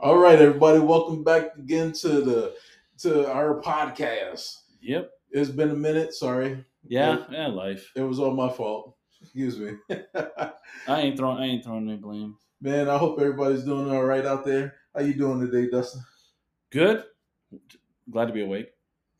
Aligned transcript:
All 0.00 0.16
right, 0.16 0.40
everybody, 0.40 0.78
welcome 0.78 1.24
back 1.24 1.56
again 1.56 1.92
to 1.94 2.08
the 2.20 2.54
to 2.98 3.28
our 3.32 3.60
podcast. 3.60 4.58
Yep. 4.80 5.10
It's 5.32 5.50
been 5.50 5.70
a 5.70 5.74
minute. 5.74 6.14
Sorry, 6.14 6.64
Yeah. 6.86 7.24
Yeah. 7.30 7.48
Life. 7.48 7.90
it 7.96 8.02
was 8.02 8.20
all 8.20 8.30
my 8.32 8.48
fault. 8.48 8.94
Excuse 9.20 9.58
me, 9.58 9.72
I 10.86 11.00
ain't 11.00 11.18
throwing. 11.18 11.38
I 11.38 11.46
ain't 11.46 11.64
throwing 11.64 11.88
any 11.88 11.98
blame. 11.98 12.36
man. 12.60 12.88
I 12.88 12.96
hope 12.96 13.18
everybody's 13.18 13.64
doing 13.64 13.90
all 13.90 14.04
right 14.04 14.24
out 14.24 14.44
there. 14.44 14.76
How 14.94 15.00
you 15.00 15.14
doing 15.14 15.40
today, 15.40 15.68
Dustin? 15.68 16.02
Good. 16.70 17.02
Glad 18.08 18.26
to 18.26 18.32
be 18.32 18.42
awake. 18.44 18.70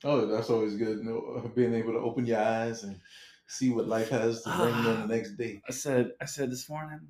Oh, 0.04 0.26
that's 0.26 0.48
always 0.50 0.76
good. 0.76 0.98
You 0.98 1.04
know, 1.04 1.50
being 1.56 1.74
able 1.74 1.92
to 1.94 1.98
open 1.98 2.24
your 2.24 2.38
eyes 2.38 2.84
and 2.84 3.00
see 3.48 3.70
what 3.70 3.88
life 3.88 4.10
has 4.10 4.42
to 4.42 4.50
bring 4.56 4.74
you 4.84 4.90
on 4.90 5.08
the 5.08 5.16
next 5.16 5.36
day, 5.36 5.60
I 5.68 5.72
said. 5.72 6.12
I 6.20 6.26
said 6.26 6.50
this 6.52 6.68
morning. 6.68 7.00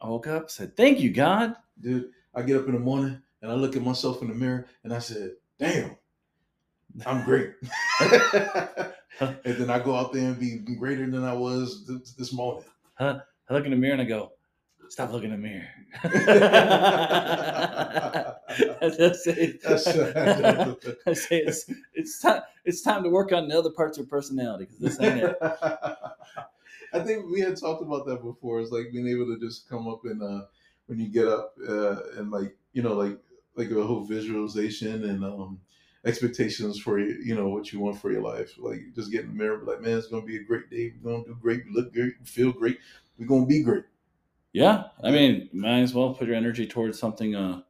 I 0.00 0.08
woke 0.08 0.28
up. 0.28 0.48
Said, 0.50 0.76
"Thank 0.76 1.00
you, 1.00 1.10
God." 1.10 1.56
dude. 1.80 2.10
I 2.34 2.42
get 2.42 2.56
up 2.56 2.66
in 2.68 2.74
the 2.74 2.78
morning 2.78 3.20
and 3.42 3.50
I 3.50 3.54
look 3.54 3.74
at 3.74 3.82
myself 3.82 4.22
in 4.22 4.28
the 4.28 4.34
mirror 4.34 4.66
and 4.84 4.94
I 4.94 5.00
said, 5.00 5.32
"Damn, 5.58 5.96
I'm 7.04 7.24
great." 7.30 7.54
and 8.00 9.36
then 9.44 9.70
I 9.70 9.80
go 9.80 9.96
out 9.96 10.12
there 10.12 10.28
and 10.28 10.38
be 10.38 10.58
greater 10.58 11.10
than 11.10 11.24
I 11.24 11.32
was 11.32 11.84
th- 11.88 12.14
this 12.16 12.32
morning. 12.32 12.62
Huh? 12.94 13.18
I 13.48 13.54
look 13.54 13.64
in 13.64 13.72
the 13.72 13.76
mirror 13.76 13.94
and 13.94 14.02
I 14.02 14.04
go, 14.04 14.32
"Stop 14.88 15.10
looking 15.10 15.32
in 15.32 15.42
the 15.42 15.48
mirror." 15.48 15.66
I 18.82 18.88
just 18.96 19.24
say, 19.24 19.58
That's 19.62 19.86
I 19.88 21.12
say 21.12 21.38
it's 21.38 21.70
it's 21.94 22.20
time 22.20 22.42
it's 22.70 22.82
time 22.82 23.02
to 23.02 23.10
work 23.10 23.32
on 23.32 23.48
the 23.48 23.58
other 23.58 23.70
parts 23.70 23.98
of 23.98 24.04
your 24.04 24.08
personality 24.08 24.64
because 24.64 24.78
this 24.78 25.00
ain't 25.00 25.24
it. 25.24 25.36
I 26.92 27.00
think 27.00 27.30
we 27.30 27.40
had 27.40 27.56
talked 27.56 27.82
about 27.82 28.06
that 28.06 28.22
before. 28.22 28.60
It's 28.60 28.70
like 28.70 28.92
being 28.92 29.08
able 29.08 29.26
to 29.26 29.38
just 29.38 29.68
come 29.68 29.88
up 29.88 30.04
and 30.04 30.22
uh, 30.22 30.46
when 30.86 31.00
you 31.00 31.08
get 31.08 31.26
up 31.26 31.54
uh, 31.68 31.96
and 32.16 32.30
like 32.30 32.56
you 32.72 32.82
know 32.82 32.94
like 32.94 33.18
like 33.56 33.70
a 33.70 33.86
whole 33.86 34.04
visualization 34.04 35.04
and 35.04 35.24
um, 35.24 35.60
expectations 36.04 36.78
for 36.78 37.00
you, 37.00 37.20
you 37.24 37.34
know 37.34 37.48
what 37.48 37.72
you 37.72 37.80
want 37.80 38.00
for 38.00 38.12
your 38.12 38.22
life. 38.22 38.52
Like 38.56 38.80
just 38.94 39.10
get 39.10 39.24
in 39.24 39.28
the 39.28 39.34
mirror, 39.34 39.62
like 39.64 39.80
man, 39.80 39.98
it's 39.98 40.06
gonna 40.06 40.24
be 40.24 40.36
a 40.36 40.44
great 40.44 40.70
day. 40.70 40.92
We're 41.02 41.12
gonna 41.12 41.24
do 41.24 41.36
great. 41.40 41.64
We 41.66 41.72
look 41.72 41.92
great. 41.92 42.14
We 42.20 42.26
feel 42.26 42.52
great. 42.52 42.78
We're 43.18 43.26
gonna 43.26 43.46
be 43.46 43.64
great. 43.64 43.84
Yeah, 44.52 44.84
I 45.02 45.10
mean, 45.10 45.48
might 45.52 45.80
as 45.80 45.94
well 45.94 46.14
put 46.14 46.26
your 46.28 46.36
energy 46.36 46.66
towards 46.66 46.98
something 46.98 47.34
uh, 47.34 47.62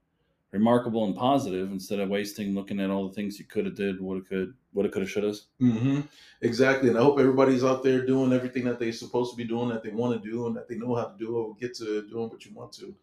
remarkable 0.51 1.05
and 1.05 1.15
positive 1.15 1.71
instead 1.71 2.01
of 2.01 2.09
wasting 2.09 2.55
looking 2.55 2.81
at 2.81 2.91
all 2.91 3.09
the 3.09 3.15
things 3.15 3.39
you 3.39 3.45
could 3.45 3.67
have 3.67 3.77
did, 3.77 4.01
what 4.01 4.19
it 4.19 4.29
could, 4.29 4.55
what 4.73 4.85
it 4.87 4.93
could 4.93 5.03
have 5.03 5.11
should 5.11 5.25
have. 5.25 5.37
hmm 5.59 6.01
Exactly, 6.43 6.89
and 6.89 6.99
I 6.99 7.03
hope 7.03 7.19
everybody's 7.21 7.65
out 7.65 7.83
there 7.83 8.05
doing 8.05 8.33
everything 8.33 8.65
that 8.65 8.79
they're 8.79 8.93
supposed 8.93 9.31
to 9.33 9.37
be 9.37 9.45
doing, 9.45 9.69
that 9.69 9.83
they 9.83 9.91
want 9.91 10.21
to 10.21 10.31
do, 10.31 10.47
and 10.47 10.57
that 10.57 10.69
they 10.69 10.77
know 10.77 10.95
how 10.95 11.05
to 11.05 11.19
do, 11.19 11.37
or 11.37 11.55
get 11.55 11.75
to 11.77 12.09
doing 12.09 12.31
what 12.31 12.45
you 12.45 12.55
want 12.55 12.73
to. 12.75 12.97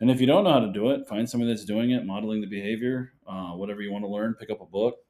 And 0.00 0.10
if 0.10 0.20
you 0.20 0.26
don't 0.26 0.44
know 0.44 0.52
how 0.52 0.60
to 0.60 0.72
do 0.72 0.90
it, 0.90 1.06
find 1.06 1.28
somebody 1.28 1.52
that's 1.52 1.64
doing 1.64 1.92
it, 1.92 2.04
modeling 2.04 2.40
the 2.40 2.46
behavior, 2.46 3.12
uh, 3.26 3.52
whatever 3.52 3.80
you 3.80 3.92
want 3.92 4.04
to 4.04 4.08
learn. 4.08 4.34
Pick 4.34 4.50
up 4.50 4.60
a 4.60 4.66
book, 4.66 5.04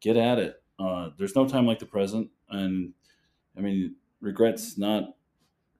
get 0.00 0.16
at 0.16 0.38
it. 0.38 0.62
Uh, 0.78 1.10
there's 1.16 1.36
no 1.36 1.48
time 1.48 1.66
like 1.66 1.78
the 1.78 1.86
present, 1.86 2.30
and 2.50 2.94
I 3.56 3.60
mean, 3.60 3.96
regrets 4.20 4.78
not 4.78 5.16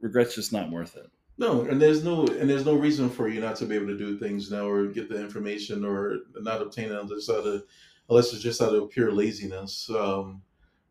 regrets 0.00 0.34
just 0.34 0.52
not 0.52 0.70
worth 0.70 0.96
it. 0.96 1.10
No, 1.36 1.62
and 1.62 1.80
there's 1.80 2.04
no 2.04 2.26
and 2.26 2.48
there's 2.48 2.64
no 2.64 2.74
reason 2.74 3.10
for 3.10 3.28
you 3.28 3.40
not 3.40 3.56
to 3.56 3.66
be 3.66 3.74
able 3.74 3.88
to 3.88 3.98
do 3.98 4.18
things 4.18 4.50
now 4.50 4.68
or 4.68 4.86
get 4.86 5.08
the 5.08 5.20
information 5.20 5.84
or 5.84 6.18
not 6.36 6.62
obtain 6.62 6.92
it 6.92 7.00
unless 7.00 7.28
out 7.28 7.46
of 7.46 7.64
unless 8.08 8.32
it's 8.32 8.42
just 8.42 8.62
out 8.62 8.74
of 8.74 8.90
pure 8.90 9.10
laziness, 9.10 9.90
um, 9.90 10.42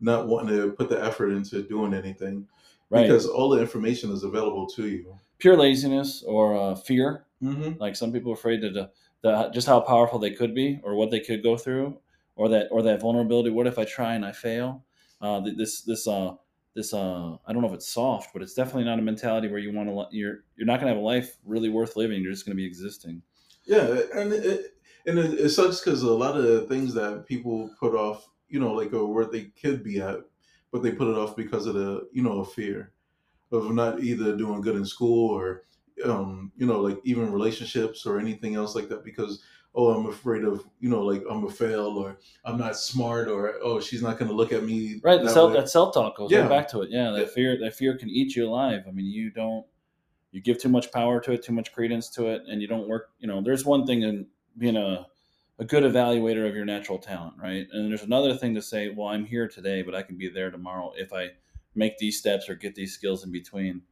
not 0.02 0.28
wanting 0.28 0.56
to 0.56 0.72
put 0.72 0.90
the 0.90 1.02
effort 1.04 1.30
into 1.30 1.62
doing 1.64 1.94
anything 1.94 2.48
Right? 2.94 3.04
because 3.04 3.26
all 3.26 3.50
the 3.50 3.60
information 3.60 4.12
is 4.12 4.24
available 4.24 4.68
to 4.68 4.88
you. 4.88 5.18
Pure 5.40 5.58
laziness 5.58 6.24
or 6.28 6.56
uh, 6.56 6.76
fear. 6.76 7.26
Mm-hmm. 7.42 7.80
Like 7.80 7.96
some 7.96 8.12
people 8.12 8.32
are 8.32 8.36
afraid 8.36 8.62
the, 8.62 8.92
the 9.22 9.50
just 9.52 9.68
how 9.68 9.80
powerful 9.80 10.20
they 10.20 10.32
could 10.32 10.54
be, 10.54 10.80
or 10.84 10.96
what 10.96 11.10
they 11.10 11.20
could 11.20 11.42
go 11.42 11.58
through, 11.58 11.98
or 12.36 12.50
that 12.50 12.68
or 12.72 12.84
that 12.84 13.02
vulnerability. 13.02 13.50
What 13.50 13.68
if 13.68 13.80
I 13.80 13.86
try 13.86 14.14
and 14.14 14.24
I 14.24 14.32
fail? 14.32 14.86
Uh, 15.20 15.42
this 15.58 15.82
this 15.82 16.08
uh 16.08 16.34
this 16.76 16.94
uh 16.94 17.38
I 17.46 17.54
don't 17.54 17.62
know 17.62 17.68
if 17.68 17.74
it's 17.74 17.88
soft, 17.88 18.32
but 18.34 18.42
it's 18.42 18.54
definitely 18.54 18.86
not 18.86 19.00
a 19.00 19.04
mentality 19.04 19.48
where 19.48 19.60
you 19.60 19.72
want 19.74 19.90
to 19.90 20.08
you're 20.16 20.44
you're 20.56 20.66
not 20.66 20.80
gonna 20.80 20.92
have 20.92 21.02
a 21.02 21.06
life 21.06 21.38
really 21.46 21.70
worth 21.70 21.96
living. 21.96 22.22
You're 22.22 22.32
just 22.32 22.46
gonna 22.46 22.56
be 22.56 22.66
existing. 22.66 23.22
Yeah, 23.66 24.00
and 24.14 24.34
it, 24.34 24.76
and 25.06 25.20
it, 25.20 25.40
it 25.40 25.50
sucks 25.50 25.80
because 25.80 26.04
a 26.04 26.12
lot 26.12 26.38
of 26.38 26.44
the 26.44 26.62
things 26.62 26.94
that 26.96 27.26
people 27.26 27.70
put 27.80 27.96
off, 27.96 28.28
you 28.50 28.60
know, 28.60 28.74
like 28.74 28.94
or 28.94 29.12
where 29.14 29.26
they 29.26 29.46
could 29.62 29.84
be 29.84 30.02
at, 30.02 30.20
but 30.72 30.84
they 30.84 30.92
put 30.92 31.08
it 31.08 31.18
off 31.18 31.36
because 31.36 31.66
of 31.66 31.76
the, 31.76 32.10
you 32.12 32.24
know, 32.24 32.42
of 32.42 32.52
fear 32.52 32.94
of 33.52 33.72
not 33.72 34.02
either 34.02 34.36
doing 34.36 34.62
good 34.62 34.76
in 34.76 34.86
school 34.86 35.30
or, 35.30 35.64
um, 36.04 36.52
you 36.58 36.66
know, 36.66 36.80
like 36.82 37.00
even 37.04 37.32
relationships 37.32 38.06
or 38.06 38.20
anything 38.20 38.56
else 38.56 38.76
like 38.76 38.90
that 38.90 39.04
because 39.04 39.44
oh, 39.76 39.90
I'm 39.94 40.06
afraid 40.08 40.44
of, 40.44 40.64
you 40.80 40.90
know, 40.90 41.02
like 41.02 41.24
I'm 41.30 41.46
a 41.46 41.50
fail 41.50 41.98
or 41.98 42.18
I'm 42.46 42.58
not 42.58 42.78
smart 42.78 43.28
or 43.28 43.56
oh, 43.64 43.80
she's 43.80 44.02
not 44.04 44.20
going 44.20 44.30
to 44.30 44.36
look 44.36 44.52
at 44.52 44.64
me 44.64 45.00
Right. 45.04 45.22
That 45.22 45.32
self 45.32 45.52
way. 45.52 45.60
that 45.60 45.70
self 45.70 45.94
talk 45.94 46.18
goes 46.18 46.32
Yeah. 46.32 46.42
right 46.42 46.50
back 46.50 46.68
to 46.70 46.82
it. 46.82 46.90
Yeah. 46.92 47.12
That 47.12 47.22
Yeah. 47.22 47.28
fear 47.28 47.58
that 47.60 47.76
fear 47.76 47.98
can 47.98 48.10
eat 48.10 48.36
you 48.36 48.48
alive. 48.48 48.84
I 48.88 48.92
mean, 48.92 49.06
you 49.06 49.32
don't 49.32 49.66
you 50.32 50.42
give 50.42 50.60
too 50.60 50.70
much 50.70 50.92
power 50.92 51.20
to 51.22 51.32
it, 51.34 51.44
too 51.44 51.54
much 51.54 51.72
credence 51.74 52.10
to 52.12 52.28
it, 52.28 52.42
and 52.48 52.62
you 52.62 52.68
don't 52.68 52.88
work. 52.88 53.12
You 53.20 53.28
know, 53.28 53.42
there's 53.42 53.66
one 53.66 53.86
thing 53.86 54.02
in 54.04 54.28
being 54.58 54.78
a 54.78 55.08
a 55.60 55.66
good 55.66 55.84
evaluator 55.84 56.48
of 56.48 56.56
your 56.56 56.66
natural 56.66 56.98
talent, 56.98 57.36
right? 57.38 57.68
And 57.72 57.90
there's 57.90 58.02
another 58.02 58.36
thing 58.36 58.56
to 58.56 58.62
say, 58.62 58.90
well, 58.90 59.10
I'm 59.10 59.24
here 59.24 59.48
today, 59.48 59.84
but 59.84 59.94
I 59.94 60.02
can 60.02 60.18
be 60.18 60.28
there 60.28 60.50
tomorrow 60.50 60.94
if 60.98 61.14
I 61.14 61.30
make 61.76 61.98
these 62.00 62.18
steps 62.18 62.50
or 62.50 62.56
get 62.56 62.74
these 62.74 62.92
skills 62.94 63.24
in 63.24 63.32
between. 63.32 63.84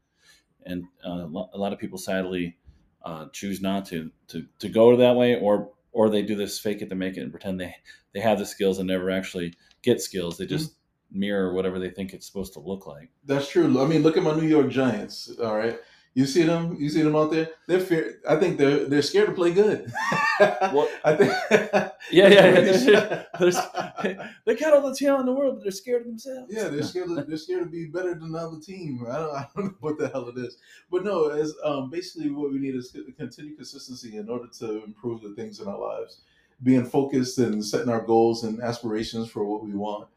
And 0.65 0.85
uh, 1.05 1.27
a 1.53 1.57
lot 1.57 1.71
of 1.71 1.77
people 1.79 1.99
sadly 1.99 2.57
uh, 3.03 3.27
choose 3.31 3.61
not 3.61 3.85
to 3.87 4.11
to 4.27 4.45
to 4.59 4.69
go 4.69 4.95
that 4.97 5.15
way, 5.15 5.39
or 5.39 5.71
or 5.91 6.09
they 6.09 6.21
do 6.21 6.35
this 6.35 6.59
fake 6.59 6.81
it 6.81 6.89
to 6.89 6.95
make 6.95 7.17
it 7.17 7.21
and 7.21 7.31
pretend 7.31 7.59
they 7.59 7.75
they 8.13 8.19
have 8.19 8.39
the 8.39 8.45
skills 8.45 8.79
and 8.79 8.87
never 8.87 9.09
actually 9.09 9.53
get 9.81 10.01
skills. 10.01 10.37
They 10.37 10.45
just 10.45 10.75
mirror 11.11 11.53
whatever 11.53 11.79
they 11.79 11.89
think 11.89 12.13
it's 12.13 12.25
supposed 12.25 12.53
to 12.53 12.59
look 12.59 12.87
like. 12.87 13.09
That's 13.25 13.49
true. 13.49 13.81
I 13.81 13.85
mean, 13.85 14.03
look 14.03 14.17
at 14.17 14.23
my 14.23 14.33
New 14.33 14.47
York 14.47 14.69
Giants. 14.69 15.31
All 15.41 15.55
right, 15.57 15.79
you 16.13 16.25
see 16.25 16.43
them. 16.43 16.75
You 16.79 16.89
see 16.89 17.01
them 17.03 17.15
out 17.15 17.31
there. 17.31 17.49
They're 17.67 17.79
fear. 17.79 18.19
I 18.27 18.35
think 18.35 18.57
they're 18.57 18.85
they're 18.85 19.01
scared 19.01 19.27
to 19.29 19.33
play 19.33 19.53
good. 19.53 19.91
Well- 20.39 20.89
I 21.05 21.15
think. 21.15 21.33
Yeah, 22.11 22.27
yeah, 22.27 23.23
yeah. 23.39 23.39
They 24.45 24.55
got 24.55 24.73
all 24.73 24.89
the 24.89 24.95
talent 24.95 25.21
in 25.21 25.25
the 25.27 25.31
world, 25.39 25.55
but 25.55 25.63
they're 25.63 25.71
scared 25.71 26.01
of 26.01 26.07
themselves. 26.07 26.51
yeah, 26.53 26.67
they're 26.67 26.83
scared. 26.83 27.07
To, 27.07 27.23
they're 27.23 27.37
scared 27.37 27.63
to 27.63 27.69
be 27.69 27.85
better 27.85 28.13
than 28.15 28.31
the 28.33 28.39
other 28.39 28.59
team. 28.59 29.05
I 29.09 29.17
don't, 29.17 29.35
I 29.35 29.47
don't 29.55 29.65
know 29.65 29.73
what 29.79 29.97
the 29.97 30.09
hell 30.09 30.27
it 30.27 30.37
is, 30.37 30.57
but 30.91 31.05
no. 31.05 31.29
As 31.29 31.53
um, 31.63 31.89
basically 31.89 32.29
what 32.31 32.51
we 32.51 32.59
need 32.59 32.75
is 32.75 32.91
to 32.91 33.09
continue 33.13 33.55
consistency 33.55 34.17
in 34.17 34.27
order 34.29 34.47
to 34.59 34.83
improve 34.83 35.21
the 35.21 35.33
things 35.35 35.59
in 35.61 35.67
our 35.69 35.79
lives, 35.79 36.21
being 36.63 36.83
focused 36.85 37.37
and 37.37 37.63
setting 37.63 37.89
our 37.89 38.01
goals 38.01 38.43
and 38.43 38.61
aspirations 38.61 39.29
for 39.29 39.45
what 39.45 39.63
we 39.63 39.73
want, 39.73 40.09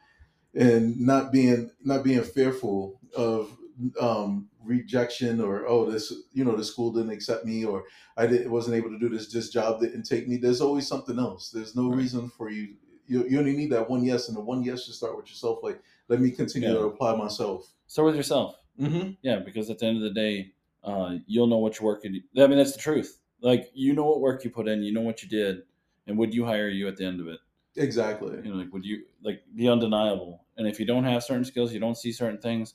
and 0.55 0.99
not 0.99 1.31
being 1.31 1.71
not 1.85 2.03
being 2.03 2.23
fearful 2.23 2.99
of 3.15 3.57
um, 4.01 4.49
rejection 4.63 5.41
or 5.41 5.67
oh 5.67 5.91
this 5.91 6.13
you 6.33 6.45
know 6.45 6.57
the 6.57 6.65
school 6.65 6.93
didn't 6.93 7.11
accept 7.11 7.45
me 7.45 7.65
or 7.65 7.85
I 8.17 8.27
didn't, 8.27 8.51
wasn't 8.51 8.77
able 8.77 8.91
to 8.91 8.99
do 8.99 9.09
this 9.09 9.31
this 9.33 9.51
job 9.51 9.81
didn't 9.81 10.05
take 10.05 10.29
me. 10.29 10.37
There's 10.37 10.61
always 10.61 10.87
something 10.87 11.19
else. 11.19 11.51
There's 11.51 11.75
no 11.77 11.89
Right. 11.89 11.99
reason 11.99 12.29
for 12.29 12.51
you. 12.51 12.77
You 13.07 13.27
you 13.29 13.39
only 13.39 13.57
need 13.57 13.73
that 13.73 13.91
one 13.91 14.05
yes, 14.05 14.29
and 14.29 14.37
the 14.37 14.41
one 14.41 14.63
yes 14.63 14.85
should 14.85 14.95
start 14.95 15.17
with 15.17 15.29
yourself. 15.29 15.59
Like 15.63 15.83
let 16.09 16.21
me 16.21 16.31
continue 16.31 16.69
Yeah. 16.69 16.75
to 16.75 16.85
apply 16.87 17.17
myself. 17.17 17.73
Start 17.87 18.07
with 18.07 18.17
yourself, 18.17 18.57
Mm-hmm. 18.81 19.11
yeah, 19.23 19.41
because 19.41 19.69
at 19.71 19.79
the 19.79 19.87
end 19.87 19.97
of 19.99 20.03
the 20.03 20.11
day, 20.11 20.53
uh, 20.83 21.17
you'll 21.27 21.47
know 21.47 21.59
what 21.59 21.79
you're 21.79 21.87
working. 21.87 22.23
I 22.37 22.47
mean, 22.47 22.57
that's 22.59 22.73
the 22.73 22.79
truth. 22.81 23.21
Like 23.41 23.71
you 23.75 23.93
know 23.93 24.05
what 24.07 24.21
work 24.21 24.45
you 24.45 24.51
put 24.51 24.69
in, 24.69 24.83
you 24.83 24.93
know 24.93 25.03
what 25.03 25.23
you 25.23 25.29
did, 25.29 25.63
and 26.07 26.17
would 26.19 26.33
you 26.33 26.45
hire 26.47 26.69
you 26.69 26.89
at 26.89 26.97
the 26.97 27.05
end 27.05 27.21
of 27.21 27.29
it? 27.29 27.41
Exactly. 27.77 28.37
You 28.37 28.51
know, 28.53 28.57
like 28.57 28.73
would 28.73 28.85
you 28.87 29.05
like 29.23 29.43
be 29.55 29.69
undeniable? 29.69 30.45
And 30.57 30.67
if 30.69 30.79
you 30.79 30.87
don't 30.87 31.05
have 31.05 31.25
certain 31.25 31.45
skills, 31.45 31.73
you 31.73 31.81
don't 31.81 31.97
see 31.97 32.13
certain 32.13 32.41
things, 32.41 32.75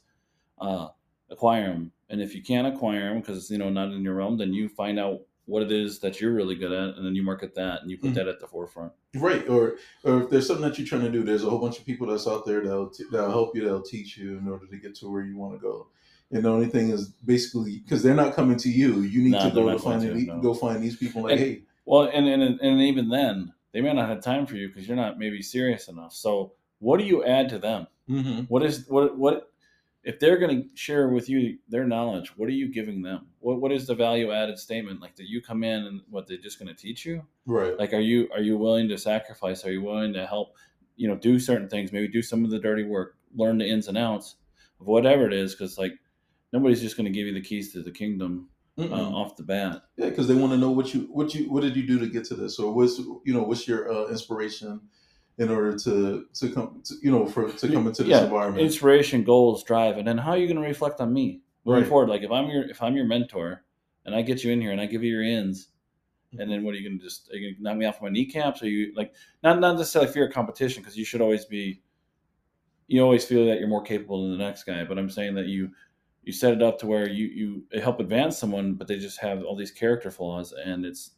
uh, 0.59 0.87
acquire 1.29 1.67
them. 1.69 1.91
And 2.09 2.21
if 2.21 2.33
you 2.35 2.41
can't 2.41 2.67
acquire 2.67 3.09
them 3.09 3.19
because 3.19 3.37
it's 3.37 3.51
you 3.51 3.57
know 3.57 3.69
not 3.69 3.91
in 3.91 4.01
your 4.03 4.15
realm, 4.15 4.37
then 4.37 4.53
you 4.53 4.67
find 4.69 4.99
out 4.99 5.21
what 5.45 5.63
it 5.63 5.71
is 5.71 5.99
that 5.99 6.21
you're 6.21 6.31
really 6.33 6.55
good 6.55 6.71
at, 6.71 6.95
and 6.95 7.03
then 7.05 7.15
you 7.15 7.23
market 7.23 7.55
that 7.55 7.81
and 7.81 7.89
you 7.89 7.97
put 7.97 8.11
Mhm. 8.11 8.15
that 8.15 8.27
at 8.27 8.39
the 8.39 8.45
forefront. 8.47 8.91
Right. 9.15 9.47
Or 9.49 9.77
or 10.03 10.23
if 10.23 10.29
there's 10.29 10.45
something 10.47 10.67
that 10.67 10.77
you're 10.77 10.87
trying 10.87 11.01
to 11.03 11.11
do, 11.11 11.23
there's 11.23 11.43
a 11.43 11.49
whole 11.49 11.59
bunch 11.59 11.79
of 11.79 11.85
people 11.85 12.07
that's 12.07 12.27
out 12.27 12.45
there 12.45 12.61
that'll 12.61 12.89
t- 12.89 13.05
that'll 13.11 13.31
help 13.31 13.55
you, 13.55 13.63
that'll 13.63 13.81
teach 13.81 14.17
you 14.17 14.37
in 14.37 14.47
order 14.47 14.67
to 14.67 14.77
get 14.77 14.95
to 14.95 15.09
where 15.09 15.23
you 15.23 15.37
want 15.37 15.53
to 15.53 15.59
go. 15.59 15.87
And 16.31 16.43
the 16.45 16.49
only 16.49 16.67
thing 16.67 16.89
is 16.91 17.09
basically 17.25 17.79
because 17.79 18.03
they're 18.03 18.13
not 18.13 18.33
coming 18.35 18.57
to 18.57 18.69
you, 18.69 19.01
you 19.01 19.23
need 19.23 19.31
Nah, 19.31 19.49
to 19.49 19.55
go 19.55 19.69
to 19.71 19.79
find 19.79 20.01
to, 20.03 20.13
the- 20.13 20.25
no. 20.27 20.39
go 20.39 20.53
find 20.53 20.83
these 20.83 20.95
people. 20.95 21.23
Like, 21.23 21.31
And- 21.33 21.39
hey, 21.39 21.61
Well, 21.85 22.03
and 22.13 22.27
and 22.27 22.59
and 22.61 22.81
even 22.81 23.09
then, 23.09 23.51
they 23.71 23.81
may 23.81 23.93
not 23.93 24.07
have 24.09 24.21
time 24.21 24.45
for 24.45 24.55
you 24.55 24.67
because 24.67 24.87
you're 24.87 24.97
not 24.97 25.17
maybe 25.17 25.41
serious 25.41 25.87
enough. 25.87 26.13
So, 26.13 26.53
what 26.79 26.99
do 26.99 27.05
you 27.05 27.23
add 27.23 27.49
to 27.49 27.57
them? 27.57 27.87
mm-hmm. 28.07 28.41
What 28.43 28.61
is 28.63 28.87
what 28.87 29.17
what 29.17 29.48
if 30.03 30.19
they're 30.19 30.37
going 30.37 30.63
to 30.63 30.69
share 30.75 31.09
with 31.09 31.29
you 31.29 31.57
their 31.67 31.85
knowledge? 31.85 32.31
What 32.37 32.47
are 32.47 32.53
you 32.53 32.69
giving 32.71 33.01
them? 33.01 33.27
What 33.39 33.59
what 33.61 33.71
is 33.71 33.87
the 33.87 33.95
value 33.95 34.31
added 34.31 34.57
statement? 34.57 35.01
Like, 35.01 35.15
that 35.17 35.27
you 35.27 35.41
come 35.41 35.63
in 35.63 35.85
and 35.85 36.01
what 36.09 36.27
they're 36.27 36.37
just 36.37 36.59
going 36.59 36.73
to 36.73 36.81
teach 36.81 37.05
you? 37.05 37.23
right, 37.45 37.77
Like, 37.77 37.93
are 37.93 37.99
you 37.99 38.29
are 38.33 38.41
you 38.41 38.57
willing 38.57 38.87
to 38.89 38.97
sacrifice? 38.97 39.65
Are 39.65 39.71
you 39.71 39.81
willing 39.81 40.13
to 40.13 40.25
help? 40.25 40.55
You 40.95 41.07
know, 41.07 41.15
do 41.15 41.39
certain 41.39 41.69
things. 41.69 41.91
Maybe 41.91 42.07
do 42.07 42.21
some 42.21 42.43
of 42.43 42.51
the 42.51 42.59
dirty 42.59 42.83
work. 42.83 43.15
Learn 43.35 43.57
the 43.57 43.69
ins 43.69 43.87
and 43.87 43.97
outs 43.97 44.35
of 44.79 44.87
whatever 44.87 45.25
it 45.27 45.33
is. 45.33 45.53
Because 45.53 45.77
like 45.77 45.93
nobody's 46.53 46.81
just 46.81 46.97
going 46.97 47.05
to 47.05 47.11
give 47.11 47.27
you 47.27 47.33
the 47.33 47.41
keys 47.41 47.71
to 47.73 47.81
the 47.81 47.91
kingdom 47.91 48.49
uh, 48.77 49.09
off 49.09 49.35
the 49.35 49.43
bat. 49.43 49.83
Yeah, 49.97 50.09
because 50.09 50.27
they 50.27 50.35
want 50.35 50.53
to 50.53 50.57
know 50.57 50.71
what 50.71 50.93
you 50.93 51.09
what 51.11 51.33
you 51.33 51.51
what 51.51 51.61
did 51.61 51.75
you 51.75 51.85
do 51.85 51.99
to 51.99 52.07
get 52.07 52.23
to 52.25 52.35
this, 52.35 52.59
or 52.59 52.73
what's 52.73 52.97
you 52.97 53.33
know 53.33 53.43
what's 53.43 53.67
your 53.67 53.91
uh, 53.91 54.07
inspiration 54.07 54.81
in 55.39 55.49
order 55.49 55.75
to 55.79 56.25
to 56.33 56.49
come 56.51 56.81
to, 56.83 56.95
you 57.01 57.11
know 57.11 57.25
for 57.25 57.51
to 57.51 57.67
come 57.71 57.87
into 57.87 58.03
this 58.03 58.11
Yeah, 58.11 58.25
environment. 58.25 58.63
Inspiration, 58.63 59.23
goals, 59.23 59.63
drive, 59.63 59.97
and 59.97 60.07
then 60.07 60.17
how 60.17 60.31
are 60.31 60.37
you 60.37 60.47
going 60.47 60.61
to 60.61 60.67
reflect 60.67 61.01
on 61.01 61.11
me 61.13 61.41
moving 61.65 61.81
Right. 61.83 61.89
forward? 61.89 62.09
Like 62.09 62.21
if 62.23 62.31
I'm 62.31 62.47
your 62.49 62.69
if 62.69 62.81
I'm 62.83 62.95
your 62.95 63.05
mentor 63.05 63.63
and 64.05 64.13
I 64.13 64.21
get 64.21 64.43
you 64.43 64.51
in 64.51 64.61
here 64.61 64.71
and 64.71 64.81
I 64.81 64.85
give 64.85 65.03
you 65.03 65.11
your 65.11 65.23
ins, 65.23 65.69
Mm-hmm. 66.31 66.41
and 66.41 66.51
then 66.51 66.63
what 66.63 66.75
are 66.75 66.77
you 66.77 66.87
going 66.87 66.99
to 66.99 67.03
just 67.03 67.31
are 67.31 67.37
you 67.37 67.47
going 67.47 67.55
to 67.55 67.63
knock 67.63 67.75
me 67.77 67.85
off 67.87 68.01
my 68.03 68.09
kneecaps? 68.09 68.61
are 68.61 68.67
you 68.67 68.93
like 68.95 69.13
not 69.41 69.59
not 69.59 69.77
necessarily 69.77 70.11
fear 70.11 70.27
of 70.27 70.33
competition 70.33 70.83
because 70.83 70.95
you 70.95 71.03
should 71.03 71.21
always 71.21 71.45
be. 71.45 71.81
You 72.87 73.01
always 73.01 73.25
feel 73.25 73.45
that 73.47 73.59
you're 73.59 73.67
more 73.67 73.83
capable 73.83 74.21
than 74.23 74.37
the 74.37 74.43
next 74.43 74.63
guy, 74.63 74.83
but 74.83 74.97
I'm 74.99 75.09
saying 75.09 75.35
that 75.35 75.45
you 75.47 75.71
you 76.23 76.33
set 76.33 76.53
it 76.53 76.61
up 76.61 76.77
to 76.79 76.87
where 76.87 77.07
you 77.09 77.63
you 77.71 77.81
help 77.81 77.99
advance 77.99 78.37
someone, 78.37 78.73
but 78.75 78.87
they 78.87 78.99
just 78.99 79.19
have 79.21 79.43
all 79.43 79.55
these 79.55 79.71
character 79.71 80.11
flaws, 80.11 80.53
and 80.53 80.85
it's 80.85 81.11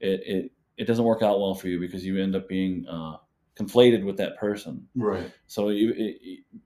it 0.00 0.20
it 0.26 0.52
it 0.76 0.84
doesn't 0.86 1.04
work 1.04 1.22
out 1.22 1.40
well 1.40 1.54
for 1.54 1.68
you 1.68 1.78
because 1.80 2.04
you 2.04 2.18
end 2.22 2.34
up 2.36 2.48
being 2.48 2.86
uh, 2.88 3.16
conflated 3.56 4.04
with 4.04 4.16
that 4.16 4.36
person. 4.38 4.86
Right. 4.96 5.30
So 5.46 5.68
you 5.68 6.16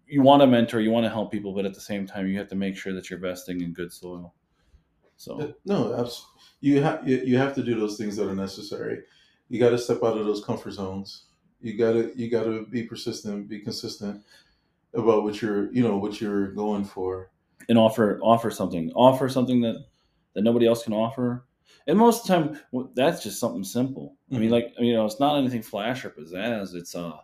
you 0.07 0.23
want 0.23 0.41
to 0.43 0.47
mentor, 0.47 0.81
you 0.81 0.91
want 0.91 1.05
to 1.05 1.11
help 1.11 1.31
people, 1.31 1.53
but 1.55 1.67
at 1.67 1.75
the 1.75 1.81
same 1.81 2.07
time, 2.07 2.27
you 2.27 2.39
have 2.39 2.49
to 2.49 2.55
make 2.57 2.77
sure 2.77 2.93
that 2.95 3.11
you're 3.11 3.19
vesting 3.19 3.61
in 3.61 3.73
good 3.73 3.93
soil. 3.93 4.35
So 5.17 5.41
Uh, 5.41 5.53
No, 5.65 5.95
abs- 5.99 6.25
you 6.61 6.83
have 6.83 7.07
you, 7.07 7.19
you 7.19 7.39
have 7.39 7.55
to 7.57 7.63
do 7.63 7.79
those 7.79 7.97
things 7.97 8.17
that 8.17 8.29
are 8.29 8.35
necessary. 8.35 9.03
You 9.49 9.59
got 9.61 9.71
to 9.71 9.79
step 9.79 10.03
out 10.03 10.17
of 10.19 10.27
those 10.27 10.45
comfort 10.45 10.73
zones. 10.73 11.25
You 11.61 11.77
got 11.77 11.93
to 11.93 12.13
you 12.17 12.31
got 12.31 12.45
to 12.45 12.67
be 12.67 12.85
persistent, 12.85 13.49
be 13.49 13.61
consistent 13.61 14.23
about 14.95 15.25
what 15.25 15.43
you're 15.43 15.71
you 15.73 15.83
know 15.83 15.99
what 15.99 16.21
you're 16.21 16.53
going 16.53 16.85
for. 16.85 17.31
and 17.69 17.77
offer 17.77 18.19
offer 18.23 18.51
something, 18.51 18.91
offer 18.93 19.29
something 19.29 19.61
that 19.63 19.85
that 20.35 20.43
nobody 20.43 20.67
else 20.67 20.85
can 20.85 20.93
offer. 20.93 21.45
And 21.87 21.99
most 21.99 22.23
of 22.23 22.27
the 22.29 22.35
time, 22.35 22.61
w- 22.73 22.91
that's 22.95 23.23
just 23.23 23.39
something 23.41 23.65
simple. 23.65 24.17
I 24.33 24.39
mean, 24.39 24.49
Mhm. 24.49 24.53
like 24.53 24.75
you 24.79 24.93
know, 24.93 25.05
it's 25.07 25.21
not 25.21 25.39
anything 25.39 25.63
flash 25.63 26.05
or 26.05 26.11
pizzazz. 26.11 26.75
It's 26.75 26.95
uh, 26.95 27.19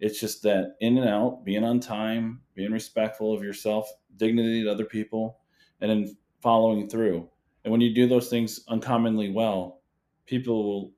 it's 0.00 0.18
just 0.20 0.42
that 0.44 0.76
in 0.80 0.96
and 0.98 1.08
out, 1.08 1.44
being 1.44 1.64
on 1.64 1.80
time, 1.80 2.40
being 2.54 2.72
respectful 2.72 3.34
of 3.34 3.42
yourself, 3.42 3.90
dignity 4.16 4.62
to 4.64 4.70
other 4.70 4.84
people, 4.86 5.38
and 5.80 5.90
then 5.90 6.16
following 6.40 6.88
through. 6.88 7.28
And 7.64 7.72
when 7.72 7.80
you 7.82 7.94
do 7.94 8.06
those 8.08 8.30
things 8.30 8.64
uncommonly 8.68 9.30
well, 9.30 9.82
people 10.26 10.64
will. 10.64 10.92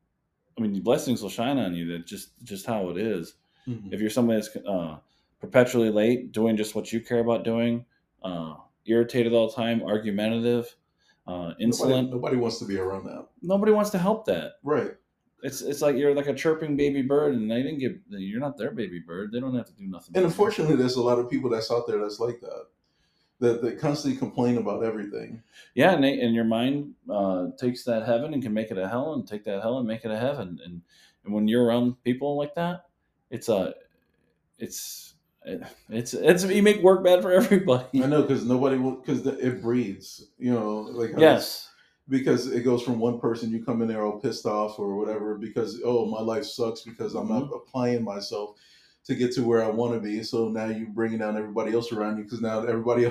I 0.59 0.61
mean, 0.61 0.81
blessings 0.83 1.23
will 1.23 1.31
shine 1.31 1.59
on 1.59 1.75
you. 1.75 1.87
That 1.93 2.07
just 2.07 2.31
just 2.45 2.67
how 2.67 2.91
it 2.91 2.97
is. 2.99 3.35
Mhm. 3.67 3.93
If 3.93 4.01
you're 4.01 4.11
somebody 4.11 4.41
that's 4.41 4.55
uh, 4.67 4.99
perpetually 5.41 5.91
late, 5.91 6.31
doing 6.33 6.57
just 6.57 6.75
what 6.75 6.93
you 6.93 7.01
care 7.01 7.21
about 7.21 7.43
doing, 7.45 7.85
uh, 8.23 8.55
irritated 8.85 9.33
all 9.33 9.49
the 9.49 9.55
time, 9.55 9.83
argumentative, 9.83 10.77
uh, 11.27 11.55
insolent, 11.61 12.11
Nobody, 12.11 12.11
nobody 12.11 12.37
wants 12.37 12.59
to 12.59 12.65
be 12.65 12.79
around 12.79 13.05
that. 13.05 13.27
nobody 13.43 13.73
wants 13.73 13.91
to 13.91 13.99
help 13.99 14.25
that. 14.27 14.55
Right. 14.63 14.93
It's 15.43 15.61
it's 15.61 15.83
like 15.83 15.97
you're 15.97 16.15
like 16.15 16.29
a 16.29 16.35
chirping 16.35 16.77
baby 16.77 17.03
bird, 17.03 17.35
and 17.35 17.51
they 17.51 17.63
didn't 17.63 17.79
give 17.79 17.99
you're 18.09 18.41
not 18.41 18.57
their 18.57 18.71
baby 18.71 19.01
bird. 19.01 19.33
They 19.33 19.41
don't 19.41 19.55
have 19.57 19.67
to 19.67 19.73
do 19.73 19.87
nothing. 19.89 20.17
And 20.17 20.25
unfortunately, 20.25 20.77
there's 20.77 20.95
a 20.97 21.03
lot 21.03 21.19
of 21.19 21.29
people 21.29 21.51
that's 21.51 21.71
out 21.71 21.87
there 21.89 21.99
that's 21.99 22.21
like 22.21 22.41
that. 22.41 22.67
That, 23.41 23.61
that 23.63 23.81
constantly 23.81 24.17
complain 24.17 24.57
about 24.59 24.85
everything. 24.85 25.43
yeah, 25.75 25.95
and, 25.95 26.05
they, 26.05 26.21
and 26.21 26.33
your 26.33 26.45
mind 26.45 26.95
uh, 27.11 27.49
takes 27.59 27.83
that 27.83 28.07
heaven 28.07 28.35
and 28.35 28.41
can 28.41 28.55
make 28.55 28.71
it 28.71 28.79
a 28.79 28.87
hell, 28.89 29.15
and 29.15 29.27
take 29.27 29.43
that 29.47 29.63
hell 29.63 29.79
and 29.79 29.89
make 29.89 30.05
it 30.05 30.13
a 30.13 30.17
heaven. 30.19 30.61
And 30.65 30.81
and 31.25 31.35
when 31.35 31.49
you're 31.49 31.65
around 31.65 32.01
people 32.05 32.37
like 32.37 32.55
that, 32.55 32.85
it's 33.31 33.49
a 33.49 33.75
it's 34.61 35.12
it's 35.45 36.15
it's 36.15 36.45
you 36.45 36.63
make 36.63 36.83
work 36.83 37.03
bad 37.03 37.23
for 37.23 37.33
everybody. 37.33 38.03
I 38.03 38.07
know 38.07 38.23
because 38.23 38.45
nobody 38.45 38.77
will 38.77 38.97
because 38.97 39.27
it 39.27 39.63
breeds. 39.63 40.29
You 40.39 40.53
know, 40.53 40.81
like 40.81 41.13
Yes. 41.17 41.69
because 42.09 42.47
it 42.49 42.63
goes 42.63 42.83
from 42.83 42.99
one 42.99 43.19
person 43.21 43.51
you 43.51 43.65
come 43.65 43.83
in 43.83 43.89
there 43.89 44.05
all 44.05 44.21
pissed 44.21 44.47
off 44.47 44.79
or 44.79 44.97
whatever 44.97 45.37
because 45.37 45.81
oh 45.85 46.07
my 46.07 46.21
life 46.21 46.45
sucks 46.45 46.83
because 46.83 47.15
i'm 47.15 47.29
not 47.29 47.45
mm-hmm. 47.45 47.55
applying 47.55 48.03
myself 48.03 48.57
to 49.05 49.15
get 49.15 49.33
to 49.33 49.43
where 49.43 49.63
i 49.65 49.69
want 49.69 49.95
to 49.95 50.01
be 50.01 50.23
so 50.23 50.49
now 50.49 50.67
you're 50.67 50.89
bringing 50.89 51.19
down 51.21 51.37
everybody 51.37 51.73
else 51.73 51.93
around 51.93 52.19
you 52.19 52.25
because 52.25 52.41
now 52.41 52.61
everybody 52.65 53.11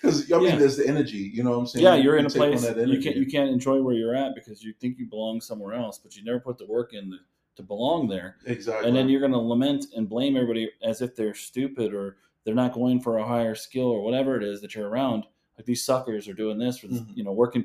because 0.00 0.30
i 0.32 0.38
mean 0.38 0.46
Yeah. 0.50 0.56
there's 0.56 0.76
the 0.76 0.86
energy 0.86 1.30
you 1.34 1.42
know 1.42 1.50
what 1.50 1.56
i'm 1.58 1.66
saying 1.66 1.84
yeah, 1.84 1.96
You- 1.96 2.04
you're 2.04 2.14
you 2.14 2.20
in 2.20 2.26
a 2.26 2.30
place 2.30 2.62
you 2.62 3.00
can't 3.02 3.16
you 3.16 3.26
can't 3.26 3.50
enjoy 3.50 3.82
where 3.82 3.94
you're 3.94 4.14
at 4.14 4.34
because 4.36 4.62
you 4.62 4.72
think 4.80 4.98
you 4.98 5.06
belong 5.06 5.40
somewhere 5.40 5.74
else, 5.74 5.98
but 5.98 6.16
you 6.16 6.24
never 6.24 6.40
put 6.40 6.56
the 6.56 6.66
work 6.66 6.94
in 6.94 7.10
to, 7.10 7.18
to 7.56 7.62
belong 7.62 8.08
there, 8.08 8.38
exactly 8.46 8.88
and 8.88 8.96
then 8.96 9.08
you're 9.08 9.20
going 9.20 9.32
to 9.32 9.38
lament 9.38 9.86
and 9.96 10.08
blame 10.08 10.36
everybody 10.36 10.70
as 10.82 11.00
if 11.02 11.14
they're 11.14 11.34
stupid 11.34 11.94
or 11.94 12.16
they're 12.44 12.54
not 12.54 12.72
going 12.72 13.00
for 13.00 13.18
a 13.18 13.26
higher 13.26 13.54
skill 13.54 13.86
or 13.86 14.02
whatever 14.02 14.36
it 14.36 14.42
is 14.42 14.60
that 14.60 14.74
you're 14.74 14.88
around. 14.88 15.24
Like 15.56 15.66
these 15.66 15.84
suckers 15.84 16.28
are 16.28 16.34
doing 16.34 16.58
this 16.58 16.78
for 16.78 16.88
this, 16.88 17.00
Mhm. 17.00 17.16
you 17.16 17.24
know, 17.24 17.32
working, 17.32 17.64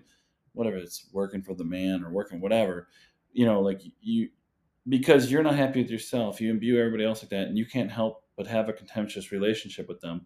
whatever 0.54 0.78
it's 0.78 1.10
working 1.12 1.42
for 1.42 1.54
the 1.56 1.64
man 1.66 2.04
or 2.04 2.12
working 2.12 2.40
whatever, 2.40 2.88
you 3.34 3.46
know, 3.46 3.62
like 3.62 3.82
you 4.02 4.30
because 4.88 5.30
you're 5.32 5.44
not 5.44 5.56
happy 5.56 5.82
with 5.82 5.92
yourself, 5.92 6.40
you 6.42 6.50
imbue 6.50 6.80
everybody 6.80 7.04
else 7.06 7.22
like 7.22 7.30
that, 7.30 7.48
and 7.48 7.58
you 7.58 7.66
can't 7.66 7.92
help 7.92 8.24
but 8.36 8.48
have 8.48 8.70
a 8.70 8.74
contemptuous 8.74 9.32
relationship 9.32 9.88
with 9.88 10.00
them. 10.02 10.26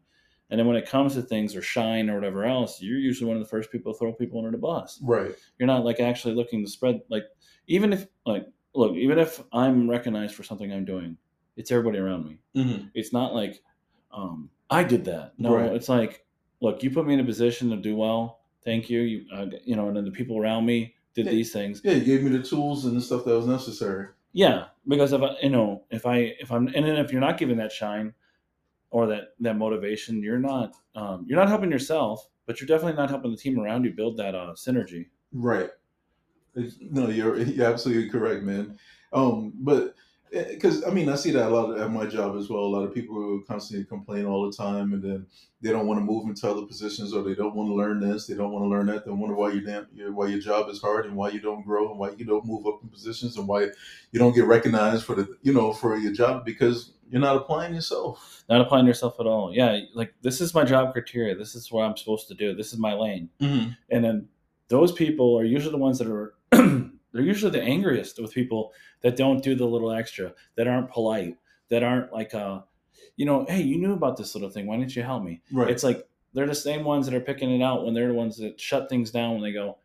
And 0.50 0.60
then 0.60 0.68
when 0.68 0.78
it 0.78 0.88
comes 0.88 1.16
to 1.16 1.22
things 1.22 1.56
or 1.56 1.62
shine 1.62 2.10
or 2.10 2.16
whatever 2.16 2.46
else, 2.46 2.82
you're 2.82 3.00
usually 3.00 3.28
one 3.28 3.36
of 3.38 3.44
the 3.44 3.50
first 3.50 3.72
people 3.72 3.92
to 3.92 3.98
throw 4.00 4.14
people 4.14 4.38
under 4.40 4.52
the 4.52 4.58
bus. 4.58 5.02
right 5.02 5.36
You're 5.58 5.68
not 5.68 5.84
like 5.84 6.00
actually 6.00 6.36
looking 6.36 6.64
to 6.64 6.70
spread 6.70 7.02
like 7.10 7.24
even 7.68 7.92
if 7.92 8.08
like 8.26 8.46
look, 8.76 8.96
even 8.96 9.20
if 9.20 9.42
I'm 9.52 9.90
recognized 9.90 10.36
for 10.36 10.44
something 10.44 10.72
I'm 10.72 10.86
doing, 10.86 11.18
it's 11.56 11.72
everybody 11.72 12.00
around 12.00 12.26
me. 12.26 12.40
Mhm. 12.56 12.90
It's 12.94 13.14
not 13.14 13.34
like 13.34 13.62
um, 14.12 14.50
I 14.70 14.84
did 14.84 15.06
that. 15.06 15.34
No, 15.38 15.56
Right. 15.56 15.72
it's 15.74 15.90
like 15.90 16.26
look, 16.62 16.82
you 16.84 16.90
put 16.92 17.06
me 17.06 17.14
in 17.14 17.20
a 17.20 17.26
position 17.26 17.70
to 17.72 17.76
do 17.78 17.96
well. 17.96 18.40
Thank 18.64 18.90
you. 18.90 19.02
You 19.02 19.26
uh, 19.34 19.48
you 19.66 19.76
know, 19.76 19.88
and 19.88 19.98
then 19.98 20.06
the 20.06 20.12
people 20.12 20.38
around 20.40 20.66
me 20.66 20.96
did 21.14 21.26
Yeah. 21.26 21.32
these 21.34 21.52
things. 21.54 21.82
yeah 21.84 21.94
you 21.94 22.04
gave 22.04 22.24
me 22.24 22.30
the 22.36 22.42
tools 22.44 22.86
and 22.86 22.96
the 22.98 23.02
stuff 23.02 23.24
that 23.26 23.36
was 23.36 23.46
necessary 23.48 24.08
Yeah, 24.32 24.66
because 24.88 25.14
if 25.14 25.22
I, 25.22 25.36
you 25.44 25.50
know, 25.52 25.84
if 25.92 26.08
I, 26.08 26.34
if 26.40 26.52
I'm, 26.52 26.66
and 26.68 26.84
then 26.86 26.96
if 26.98 27.12
you're 27.12 27.22
not 27.22 27.38
giving 27.38 27.58
that 27.58 27.72
shine 27.72 28.14
or 28.90 29.06
that 29.08 29.36
that 29.42 29.56
motivation, 29.58 30.24
you're 30.24 30.40
not, 30.40 30.74
um, 30.96 31.26
you're 31.28 31.38
not 31.38 31.50
helping 31.50 31.70
yourself, 31.72 32.28
but 32.48 32.60
you're 32.60 32.68
definitely 32.68 32.98
not 32.98 33.10
helping 33.12 33.30
the 33.30 33.38
team 33.38 33.60
around 33.60 33.84
you 33.86 33.92
build 33.92 34.18
that 34.18 34.34
uh, 34.34 34.54
synergy. 34.56 35.08
Right. 35.34 35.70
No, 36.56 37.10
you're 37.10 37.38
you're 37.38 37.66
absolutely 37.66 38.10
correct, 38.10 38.44
man. 38.44 38.78
Um, 39.12 39.54
but 39.56 39.96
because 40.32 40.84
I 40.86 40.90
mean, 40.90 41.10
I 41.10 41.16
see 41.16 41.32
that 41.32 41.48
a 41.48 41.50
lot 41.50 41.80
at 41.80 41.92
my 41.92 42.06
job 42.06 42.36
as 42.38 42.50
well. 42.50 42.62
A 42.62 42.66
lot 42.66 42.84
of 42.84 42.94
people 42.94 43.16
who 43.16 43.44
constantly 43.48 43.86
complain 43.86 44.26
all 44.26 44.50
the 44.50 44.56
time, 44.56 44.94
and 44.94 45.04
then 45.04 45.28
they 45.62 45.70
don't 45.70 45.86
want 45.86 46.00
to 46.00 46.04
move 46.04 46.28
into 46.28 46.50
other 46.50 46.66
positions, 46.66 47.14
or 47.14 47.24
they 47.24 47.36
don't 47.36 47.56
want 47.56 47.70
to 47.70 47.76
learn 47.76 48.00
this, 48.00 48.26
they 48.26 48.34
don't 48.34 48.52
want 48.52 48.66
to 48.66 48.70
learn 48.70 48.88
that. 48.88 49.06
They 49.06 49.12
wonder 49.12 49.36
why 49.36 49.52
your 49.52 49.62
damn, 49.62 49.88
your, 49.94 50.12
why 50.12 50.28
your 50.28 50.40
job 50.40 50.70
is 50.70 50.82
hard, 50.82 51.06
and 51.06 51.16
why 51.16 51.30
you 51.30 51.40
don't 51.40 51.66
grow, 51.66 51.92
and 51.92 52.00
why 52.00 52.12
you 52.18 52.26
don't 52.26 52.46
move 52.46 52.66
up 52.66 52.80
in 52.82 52.90
positions, 52.90 53.38
and 53.38 53.48
why 53.48 53.68
you 54.12 54.20
don't 54.20 54.34
get 54.34 54.46
recognized 54.46 55.06
for 55.06 55.16
the 55.16 55.38
you 55.44 55.54
know 55.54 55.72
for 55.72 55.98
your 55.98 56.14
job 56.14 56.46
because 56.46 56.94
you're 57.10 57.22
not 57.22 57.38
applying 57.38 57.76
yourself. 57.76 58.44
Not 58.50 58.62
applying 58.62 58.88
yourself 58.88 59.20
at 59.20 59.28
all. 59.28 59.54
Yeah, 59.54 59.82
like 59.94 60.16
this 60.24 60.42
is 60.42 60.56
my 60.56 60.64
job 60.64 60.94
criteria. 60.94 61.36
This 61.36 61.54
is 61.54 61.72
what 61.72 61.84
I'm 61.84 61.96
supposed 61.96 62.28
to 62.30 62.34
do. 62.34 62.56
This 62.56 62.74
is 62.74 62.80
my 62.80 62.94
lane. 62.94 63.30
Mm-hmm. 63.40 63.70
And 63.92 64.04
then 64.04 64.28
those 64.68 64.92
people 64.92 65.38
are 65.38 65.44
usually 65.44 65.72
the 65.72 65.78
ones 65.78 66.00
that 66.00 66.08
are, 66.08 66.34
they're 67.12 67.22
usually 67.22 67.52
the 67.52 67.62
angriest 67.62 68.22
with 68.22 68.34
people 68.34 68.74
that 69.02 69.16
don't 69.16 69.44
do 69.44 69.56
the 69.56 69.66
little 69.66 69.92
extra, 69.92 70.34
that 70.56 70.68
aren't 70.68 70.92
polite, 70.92 71.38
that 71.70 71.84
aren't 71.84 72.12
like, 72.12 72.34
uh, 72.34 72.62
you 73.16 73.26
know, 73.26 73.46
hey, 73.48 73.62
you 73.62 73.78
knew 73.78 73.94
about 73.94 74.18
this 74.18 74.34
little 74.36 74.50
thing. 74.50 74.66
Why 74.66 74.78
didn't 74.78 74.96
you 74.96 75.04
help 75.04 75.24
me? 75.24 75.42
Right. 75.52 75.70
It's 75.70 75.84
like 75.84 76.08
they're 76.34 76.48
the 76.48 76.56
same 76.56 76.84
ones 76.84 77.06
that 77.06 77.16
are 77.16 77.22
picking 77.22 77.52
it 77.52 77.64
out 77.64 77.86
when 77.86 77.94
they're 77.94 78.08
the 78.08 78.14
ones 78.14 78.38
that 78.38 78.60
shut 78.60 78.90
things 78.90 79.12
down 79.12 79.34
when 79.34 79.42
they 79.42 79.54
go, 79.54 79.78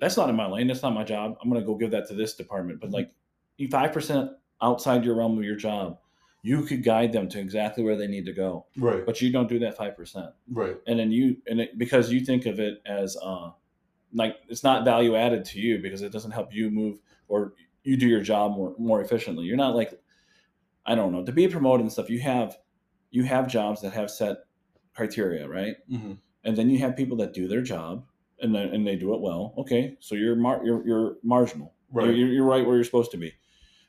that's 0.00 0.16
not 0.16 0.30
in 0.30 0.36
my 0.36 0.46
lane. 0.46 0.68
That's 0.68 0.82
not 0.82 0.94
my 0.94 1.02
job. 1.04 1.36
I'm 1.42 1.50
going 1.50 1.60
to 1.60 1.66
go 1.66 1.74
give 1.74 1.90
that 1.90 2.06
to 2.08 2.14
this 2.14 2.34
department. 2.34 2.80
But 2.80 2.90
like 2.90 3.10
you 3.56 3.68
5% 3.68 4.30
outside 4.62 5.04
your 5.04 5.16
realm 5.16 5.36
of 5.36 5.44
your 5.44 5.56
job, 5.56 5.98
you 6.42 6.62
could 6.62 6.84
guide 6.84 7.12
them 7.12 7.28
to 7.28 7.40
exactly 7.40 7.82
where 7.82 7.96
they 7.96 8.06
need 8.06 8.24
to 8.26 8.32
go. 8.32 8.66
right. 8.76 9.04
But 9.04 9.20
you 9.20 9.32
don't 9.32 9.48
do 9.48 9.58
that 9.58 9.76
5%. 9.76 10.32
Right. 10.52 10.76
And 10.86 10.98
then 10.98 11.10
you, 11.10 11.36
and 11.48 11.60
it, 11.60 11.76
because 11.76 12.12
you 12.12 12.20
think 12.20 12.46
of 12.46 12.60
it 12.60 12.80
as, 12.86 13.16
uh, 13.20 13.50
like 14.12 14.36
it's 14.48 14.64
not 14.64 14.84
value 14.84 15.16
added 15.16 15.44
to 15.46 15.60
you 15.60 15.78
because 15.78 16.02
it 16.02 16.12
doesn't 16.12 16.30
help 16.30 16.52
you 16.52 16.70
move 16.70 16.98
or 17.28 17.54
you 17.82 17.96
do 17.96 18.08
your 18.08 18.22
job 18.22 18.52
more, 18.52 18.74
more 18.78 19.00
efficiently. 19.00 19.44
You're 19.44 19.56
not 19.56 19.74
like, 19.74 19.92
I 20.86 20.94
don't 20.94 21.12
know, 21.12 21.24
to 21.24 21.32
be 21.32 21.48
promoted 21.48 21.82
and 21.82 21.92
stuff. 21.92 22.10
You 22.10 22.20
have, 22.20 22.56
you 23.10 23.24
have 23.24 23.48
jobs 23.48 23.82
that 23.82 23.92
have 23.92 24.10
set 24.10 24.38
criteria, 24.94 25.48
right? 25.48 25.76
hmm 25.88 26.14
and 26.44 26.56
then 26.56 26.70
you 26.70 26.78
have 26.78 26.96
people 26.96 27.16
that 27.18 27.34
do 27.34 27.48
their 27.48 27.60
job 27.60 28.04
and 28.40 28.54
then, 28.54 28.68
and 28.68 28.86
they 28.86 28.96
do 28.96 29.12
it 29.14 29.20
well. 29.20 29.54
Okay, 29.58 29.96
so 30.00 30.14
you're 30.14 30.36
mar- 30.36 30.64
you're, 30.64 30.86
you're 30.86 31.16
marginal. 31.22 31.74
Right. 31.92 32.06
You're, 32.06 32.14
you're, 32.14 32.28
you're 32.28 32.44
right 32.44 32.64
where 32.64 32.76
you're 32.76 32.84
supposed 32.84 33.10
to 33.10 33.16
be. 33.16 33.34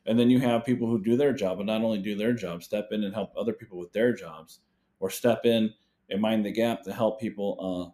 And 0.05 0.19
then 0.19 0.29
you 0.29 0.39
have 0.39 0.65
people 0.65 0.87
who 0.87 1.01
do 1.01 1.15
their 1.15 1.31
job, 1.31 1.59
and 1.59 1.67
not 1.67 1.83
only 1.83 1.99
do 1.99 2.15
their 2.15 2.33
job, 2.33 2.63
step 2.63 2.89
in 2.91 3.03
and 3.03 3.13
help 3.13 3.31
other 3.37 3.53
people 3.53 3.77
with 3.77 3.93
their 3.93 4.13
jobs, 4.13 4.59
or 4.99 5.09
step 5.09 5.45
in 5.45 5.71
and 6.09 6.21
mind 6.21 6.45
the 6.45 6.51
gap 6.51 6.83
to 6.83 6.91
help 6.91 7.19
people. 7.21 7.93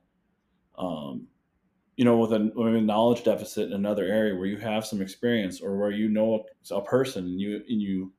Uh, 0.80 0.82
um, 0.82 1.28
you 1.98 2.04
know, 2.06 2.18
with 2.18 2.34
a, 2.34 2.52
with 2.56 2.76
a 2.76 2.82
knowledge 2.82 3.24
deficit 3.24 3.68
in 3.68 3.74
another 3.74 4.06
area 4.06 4.36
where 4.36 4.48
you 4.48 4.58
have 4.58 4.86
some 4.86 5.02
experience, 5.02 5.62
or 5.62 5.78
where 5.78 5.92
you 5.92 6.10
know 6.10 6.46
a, 6.72 6.76
a 6.76 6.84
person, 6.84 7.26
and 7.26 7.40
you 7.40 7.64
and 7.70 7.82
you 7.82 8.12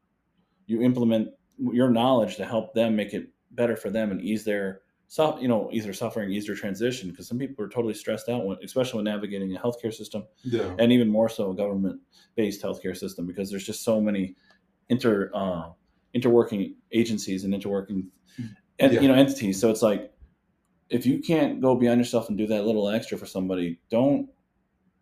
you 0.67 0.83
implement 0.83 1.29
your 1.59 1.91
knowledge 1.91 2.37
to 2.37 2.45
help 2.45 2.75
them 2.75 2.97
make 2.97 3.15
it 3.15 3.29
better 3.53 3.77
for 3.77 3.91
them 3.91 4.11
and 4.11 4.21
ease 4.21 4.45
their 4.45 4.81
so, 5.09 5.39
you 5.39 5.47
know, 5.47 5.71
either 5.73 5.93
suffering 5.93 6.33
easier 6.33 6.57
transition 6.57 7.11
because 7.11 7.29
some 7.29 7.39
people 7.39 7.65
are 7.65 7.69
totally 7.69 7.95
stressed 7.95 8.29
out, 8.29 8.45
when, 8.45 8.59
especially 8.65 8.99
when 8.99 9.05
navigating 9.05 9.55
a 9.55 9.61
healthcare 9.61 9.95
system, 9.95 10.25
Yeah. 10.43 10.75
and 10.81 10.91
even 10.91 11.09
more 11.09 11.29
so 11.29 11.53
a 11.53 11.55
government-based 11.55 12.61
healthcare 12.61 12.97
system 12.97 13.25
because 13.25 13.49
there's 13.49 13.65
just 13.65 13.85
so 13.85 14.01
many 14.01 14.35
inter 14.89 15.31
uh, 15.33 15.71
interworking 16.15 16.75
agencies 16.91 17.45
and 17.45 17.55
interworking, 17.55 18.09
and 18.81 18.93
Yeah. 18.93 19.01
you 19.01 19.07
know, 19.09 19.15
entities. 19.15 19.61
So 19.61 19.71
it's 19.71 19.83
like 19.83 20.13
if 20.89 21.07
you 21.07 21.21
can't 21.21 21.61
go 21.61 21.75
beyond 21.75 21.99
yourself 22.01 22.29
and 22.29 22.39
do 22.39 22.47
that 22.47 22.65
little 22.65 22.89
extra 22.89 23.19
for 23.19 23.27
somebody, 23.27 23.79
don't 23.91 24.29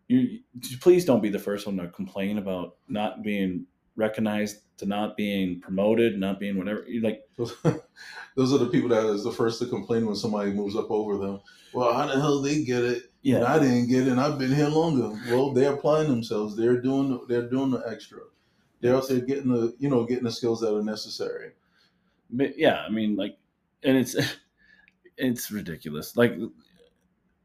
you? 0.07 0.39
Please 0.81 1.05
don't 1.05 1.21
be 1.21 1.29
the 1.29 1.39
first 1.39 1.65
one 1.65 1.77
to 1.77 1.87
complain 1.89 2.37
about 2.37 2.77
not 2.87 3.23
being 3.23 3.65
recognized, 3.95 4.61
to 4.77 4.85
not 4.85 5.15
being 5.15 5.61
promoted, 5.61 6.19
not 6.19 6.39
being 6.39 6.57
whatever. 6.57 6.85
You 6.87 7.01
like 7.01 7.23
Those, 7.37 7.53
are 7.63 8.57
the 8.57 8.69
people 8.71 8.89
that 8.89 9.05
is 9.05 9.23
the 9.23 9.31
first 9.31 9.59
to 9.59 9.67
complain 9.67 10.05
when 10.05 10.15
somebody 10.15 10.51
moves 10.51 10.75
up 10.75 10.91
over 10.91 11.17
them. 11.17 11.41
Well, 11.73 11.93
how 11.93 12.07
the 12.07 12.13
hell 12.13 12.41
they 12.41 12.63
get 12.63 12.83
it? 12.83 12.93
And 12.95 13.03
yeah, 13.23 13.53
I 13.53 13.59
didn't 13.59 13.87
get 13.87 14.07
it. 14.07 14.11
and 14.11 14.19
I've 14.19 14.37
been 14.37 14.53
here 14.53 14.67
longer. 14.67 15.19
Well, 15.29 15.51
they're 15.53 15.73
applying 15.73 16.09
themselves. 16.09 16.55
They're 16.55 16.81
doing. 16.81 17.19
They're 17.27 17.49
doing 17.49 17.71
the 17.71 17.83
extra. 17.87 18.19
They're 18.81 18.95
also 18.95 19.19
getting 19.19 19.51
the 19.51 19.75
you 19.79 19.89
know 19.89 20.05
getting 20.05 20.25
the 20.25 20.31
skills 20.31 20.59
that 20.61 20.75
are 20.75 20.83
necessary. 20.83 21.51
but 22.29 22.57
yeah. 22.57 22.81
I 22.81 22.89
mean, 22.89 23.15
like, 23.15 23.37
and 23.83 23.97
it's 23.97 24.15
it's 25.17 25.51
ridiculous. 25.51 26.15
Like, 26.17 26.37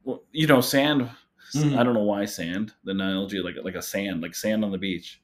well, 0.05 0.23
you 0.33 0.47
know, 0.47 0.61
sand. 0.61 1.11
Mhm. 1.55 1.77
I 1.77 1.83
don't 1.83 1.95
know 1.95 2.03
why 2.03 2.25
sand. 2.27 2.73
The 2.85 2.93
analogy, 2.93 3.41
like 3.41 3.57
like 3.63 3.75
a 3.75 3.83
sand, 3.83 4.23
like 4.23 4.35
sand 4.35 4.65
on 4.65 4.71
the 4.71 4.79
beach. 4.79 5.21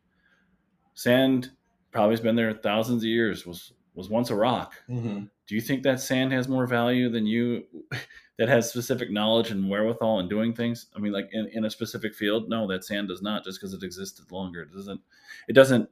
Sand 0.94 1.50
probably 1.92 2.14
has 2.14 2.20
been 2.20 2.36
there 2.36 2.52
thousands 2.52 3.02
of 3.02 3.08
years. 3.08 3.46
Was 3.46 3.72
was 3.94 4.10
once 4.10 4.30
a 4.30 4.34
rock. 4.34 4.74
Mm-hmm. 4.88 5.24
Do 5.46 5.54
you 5.54 5.60
think 5.60 5.82
that 5.84 6.00
sand 6.00 6.32
has 6.32 6.48
more 6.48 6.66
value 6.66 7.08
than 7.08 7.26
you 7.26 7.64
that 8.38 8.48
has 8.48 8.68
specific 8.68 9.10
knowledge 9.10 9.50
and 9.50 9.70
wherewithal 9.70 10.20
in 10.20 10.28
doing 10.28 10.52
things? 10.52 10.86
I 10.94 10.98
mean, 10.98 11.12
like 11.12 11.28
in, 11.32 11.48
in 11.52 11.64
a 11.64 11.70
specific 11.70 12.14
field? 12.14 12.48
No, 12.48 12.66
that 12.66 12.84
sand 12.84 13.08
does 13.08 13.22
not 13.22 13.44
just 13.44 13.60
because 13.60 13.72
it 13.72 13.82
existed 13.82 14.30
longer. 14.32 14.62
It 14.62 14.72
doesn't 14.72 15.00
it 15.48 15.52
doesn't 15.54 15.88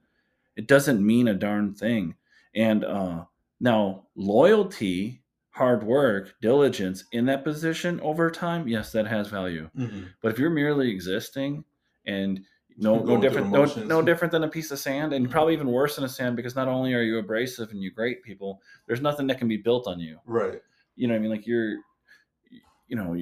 it 0.57 0.67
doesn't 0.67 1.05
mean 1.05 1.29
a 1.29 1.35
darn 1.35 1.75
thing. 1.75 2.15
And 2.55 2.85
uh 2.85 3.25
now 3.61 4.07
loyalty, 4.17 5.23
hard 5.55 5.85
work, 5.85 6.35
diligence 6.41 7.05
in 7.13 7.27
that 7.27 7.45
position 7.45 8.01
over 8.01 8.29
time, 8.31 8.67
yes, 8.67 8.91
that 8.91 9.07
has 9.07 9.29
value. 9.29 9.71
Mm-hmm. 9.79 10.03
But 10.21 10.33
if 10.33 10.39
you're 10.39 10.51
merely 10.51 10.91
existing 10.91 11.65
and 12.07 12.41
no, 12.77 12.99
no 13.05 13.21
different, 13.21 13.51
no, 13.51 13.65
no 13.65 14.03
different 14.03 14.33
than 14.33 14.43
a 14.43 14.49
piece 14.49 14.73
of 14.73 14.81
sand, 14.81 15.13
and 15.13 15.31
probably 15.31 15.53
even 15.53 15.69
worse 15.69 15.95
than 15.95 16.05
a 16.05 16.09
sand 16.09 16.35
because 16.35 16.57
not 16.57 16.67
only 16.67 16.93
are 16.93 17.03
you 17.03 17.19
abrasive 17.19 17.71
and 17.71 17.81
you 17.81 17.93
grate 17.93 18.21
people, 18.25 18.61
there's 18.89 19.01
nothing 19.01 19.29
that 19.29 19.39
can 19.39 19.47
be 19.47 19.57
built 19.57 19.87
on 19.87 20.01
you. 20.01 20.19
Right. 20.27 20.61
You 20.97 21.07
know, 21.07 21.15
what 21.15 21.19
I 21.19 21.23
mean, 21.23 21.31
like 21.31 21.47
you're, 21.47 21.77
you 22.89 22.97
know, 22.97 23.17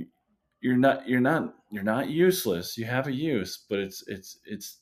you're 0.63 0.77
not, 0.79 1.07
you're 1.07 1.21
not, 1.21 1.55
you're 1.71 1.83
not 1.83 2.09
useless. 2.09 2.79
You 2.79 2.87
have 2.87 3.09
a 3.09 3.13
use, 3.13 3.65
but 3.69 3.79
it's, 3.79 4.03
it's, 4.07 4.39
it's 4.47 4.79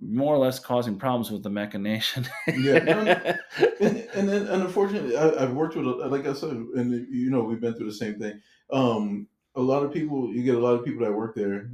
more 0.00 0.34
or 0.34 0.38
less 0.38 0.58
causing 0.58 0.96
problems 0.96 1.30
with 1.30 1.42
the 1.42 1.50
machination. 1.50 2.26
Yeah, 2.48 2.78
no, 2.80 3.04
no. 3.04 3.12
and 3.80 3.96
and 4.14 4.28
then 4.28 4.46
and 4.48 4.62
unfortunately, 4.62 5.16
I, 5.16 5.44
I've 5.44 5.52
worked 5.52 5.76
with 5.76 5.86
a- 5.86 6.08
like 6.08 6.26
I 6.26 6.32
said, 6.32 6.50
and 6.50 7.06
you 7.10 7.30
know 7.30 7.42
we've 7.42 7.60
been 7.60 7.74
through 7.74 7.86
the 7.86 7.94
same 7.94 8.18
thing. 8.18 8.40
Um, 8.72 9.28
a 9.56 9.60
lot 9.62 9.84
of 9.84 9.92
people, 9.92 10.32
you 10.32 10.42
get 10.42 10.56
a 10.56 10.58
lot 10.58 10.72
of 10.74 10.84
people 10.84 11.04
that 11.04 11.12
work 11.12 11.34
there. 11.36 11.70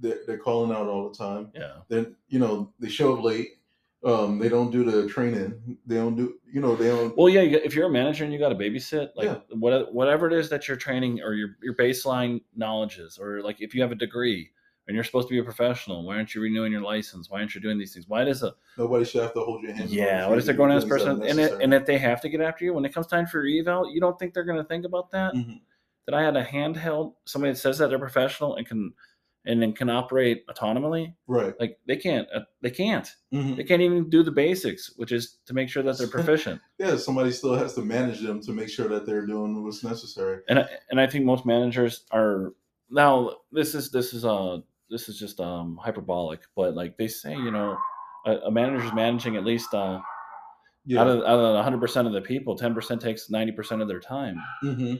They're, 0.00 0.18
they're 0.26 0.38
calling 0.38 0.70
out 0.76 0.86
all 0.88 1.08
the 1.08 1.16
time. 1.16 1.50
yeah. 1.54 1.78
Then 1.88 2.14
you 2.28 2.38
know 2.38 2.72
they 2.78 2.88
show 2.88 3.16
up 3.16 3.24
late. 3.24 3.58
Um, 4.04 4.38
they 4.38 4.48
don't 4.48 4.70
do 4.70 4.84
the 4.84 5.08
training. 5.08 5.76
They 5.86 5.96
don't 5.96 6.14
do. 6.14 6.34
You 6.52 6.60
know 6.60 6.76
they 6.76 6.88
don't. 6.88 7.16
Well, 7.16 7.28
yeah. 7.28 7.40
You, 7.40 7.58
if 7.64 7.74
you're 7.74 7.86
a 7.88 7.90
manager 7.90 8.22
and 8.24 8.32
you 8.32 8.38
got 8.38 8.50
to 8.50 8.54
babysit, 8.54 9.08
like 9.16 9.24
Yeah. 9.26 9.38
what, 9.58 9.92
whatever 9.92 10.28
it 10.28 10.32
is 10.34 10.48
that 10.50 10.68
you're 10.68 10.76
training 10.76 11.20
or 11.22 11.34
your 11.34 11.56
your 11.62 11.74
baseline 11.74 12.42
knowledge 12.54 12.98
is, 12.98 13.18
or 13.18 13.42
like 13.42 13.60
if 13.60 13.74
you 13.74 13.82
have 13.82 13.90
a 13.90 13.96
degree 13.96 14.50
and 14.86 14.94
you're 14.94 15.04
supposed 15.04 15.26
to 15.28 15.32
be 15.34 15.38
a 15.38 15.44
professional, 15.44 16.04
why 16.04 16.14
aren't 16.16 16.34
you 16.34 16.40
renewing 16.40 16.70
your 16.72 16.82
license? 16.82 17.28
Why 17.28 17.40
aren't 17.40 17.54
you 17.54 17.60
doing 17.60 17.78
these 17.78 17.92
things? 17.94 18.06
Why 18.08 18.24
does 18.24 18.42
a 18.42 18.54
Nobody 18.78 19.04
should 19.04 19.22
have 19.22 19.34
to 19.34 19.40
hold 19.40 19.62
your 19.62 19.72
hand. 19.74 19.90
yeah? 19.90 20.28
What 20.28 20.38
if 20.38 20.44
they're 20.44 20.54
going 20.54 20.70
to 20.70 20.76
this 20.80 20.88
person 20.88 21.22
and 21.22 21.38
it, 21.40 21.60
and 21.60 21.74
if 21.74 21.86
they 21.86 21.98
have 21.98 22.20
to 22.20 22.28
get 22.28 22.40
after 22.40 22.64
you 22.64 22.72
when 22.72 22.84
it 22.84 22.94
comes 22.94 23.06
time 23.06 23.26
for 23.26 23.44
your 23.44 23.60
eval, 23.62 23.92
you 23.92 24.00
don't 24.00 24.18
think 24.18 24.32
they're 24.34 24.44
going 24.44 24.58
to 24.58 24.64
think 24.68 24.84
about 24.84 25.10
that? 25.10 25.34
Mhm. 25.34 25.60
That 26.06 26.14
I 26.14 26.22
had 26.22 26.36
a 26.36 26.44
handheld 26.44 27.14
somebody 27.24 27.52
that 27.52 27.58
says 27.58 27.78
that 27.78 27.88
they're 27.90 27.98
professional 27.98 28.54
and 28.56 28.66
can 28.66 28.92
and 29.48 29.62
then 29.62 29.72
can 29.72 29.88
operate 29.88 30.44
autonomously. 30.48 31.14
right. 31.28 31.54
Like 31.60 31.78
they 31.86 31.96
can't. 31.96 32.26
Uh, 32.34 32.40
they 32.62 32.70
can't. 32.70 33.08
Mhm. 33.32 33.56
They 33.56 33.62
can't 33.64 33.80
even 33.82 34.10
do 34.10 34.22
the 34.24 34.30
basics, 34.32 34.92
which 34.96 35.12
is 35.12 35.38
to 35.46 35.54
make 35.54 35.68
sure 35.68 35.84
that 35.84 35.98
they're 35.98 36.06
proficient. 36.40 36.60
Yeah, 36.78 36.96
somebody 36.96 37.30
still 37.30 37.54
has 37.54 37.74
to 37.74 37.82
manage 37.82 38.20
them 38.22 38.40
to 38.42 38.52
make 38.52 38.68
sure 38.68 38.88
that 38.88 39.06
they're 39.06 39.24
doing 39.26 39.62
what's 39.64 39.82
necessary. 39.84 40.42
and 40.48 40.58
I, 40.60 40.68
and 40.90 41.00
I 41.00 41.06
think 41.06 41.24
most 41.24 41.44
managers 41.46 42.04
are 42.12 42.54
now 42.90 43.36
this 43.52 43.74
is 43.74 43.90
this 43.90 44.12
is 44.14 44.24
uh 44.24 44.58
this 44.90 45.08
is 45.08 45.18
just 45.18 45.40
um 45.40 45.78
hyperbolic 45.82 46.42
but 46.54 46.74
like 46.74 46.96
they 46.96 47.08
say 47.08 47.34
you 47.34 47.50
know 47.50 47.76
a, 48.26 48.32
a 48.38 48.50
manager's 48.50 48.92
managing 48.92 49.36
at 49.36 49.44
least 49.44 49.72
uh 49.74 50.00
Yeah, 50.84 51.00
out 51.02 51.08
of 51.08 51.18
out 51.24 51.38
of 51.40 51.80
100% 51.80 52.06
of 52.06 52.12
the 52.12 52.20
people 52.20 52.56
10% 52.56 53.00
takes 53.00 53.28
90% 53.30 53.82
of 53.82 53.88
their 53.88 54.00
time 54.00 54.40
hmm 54.60 54.94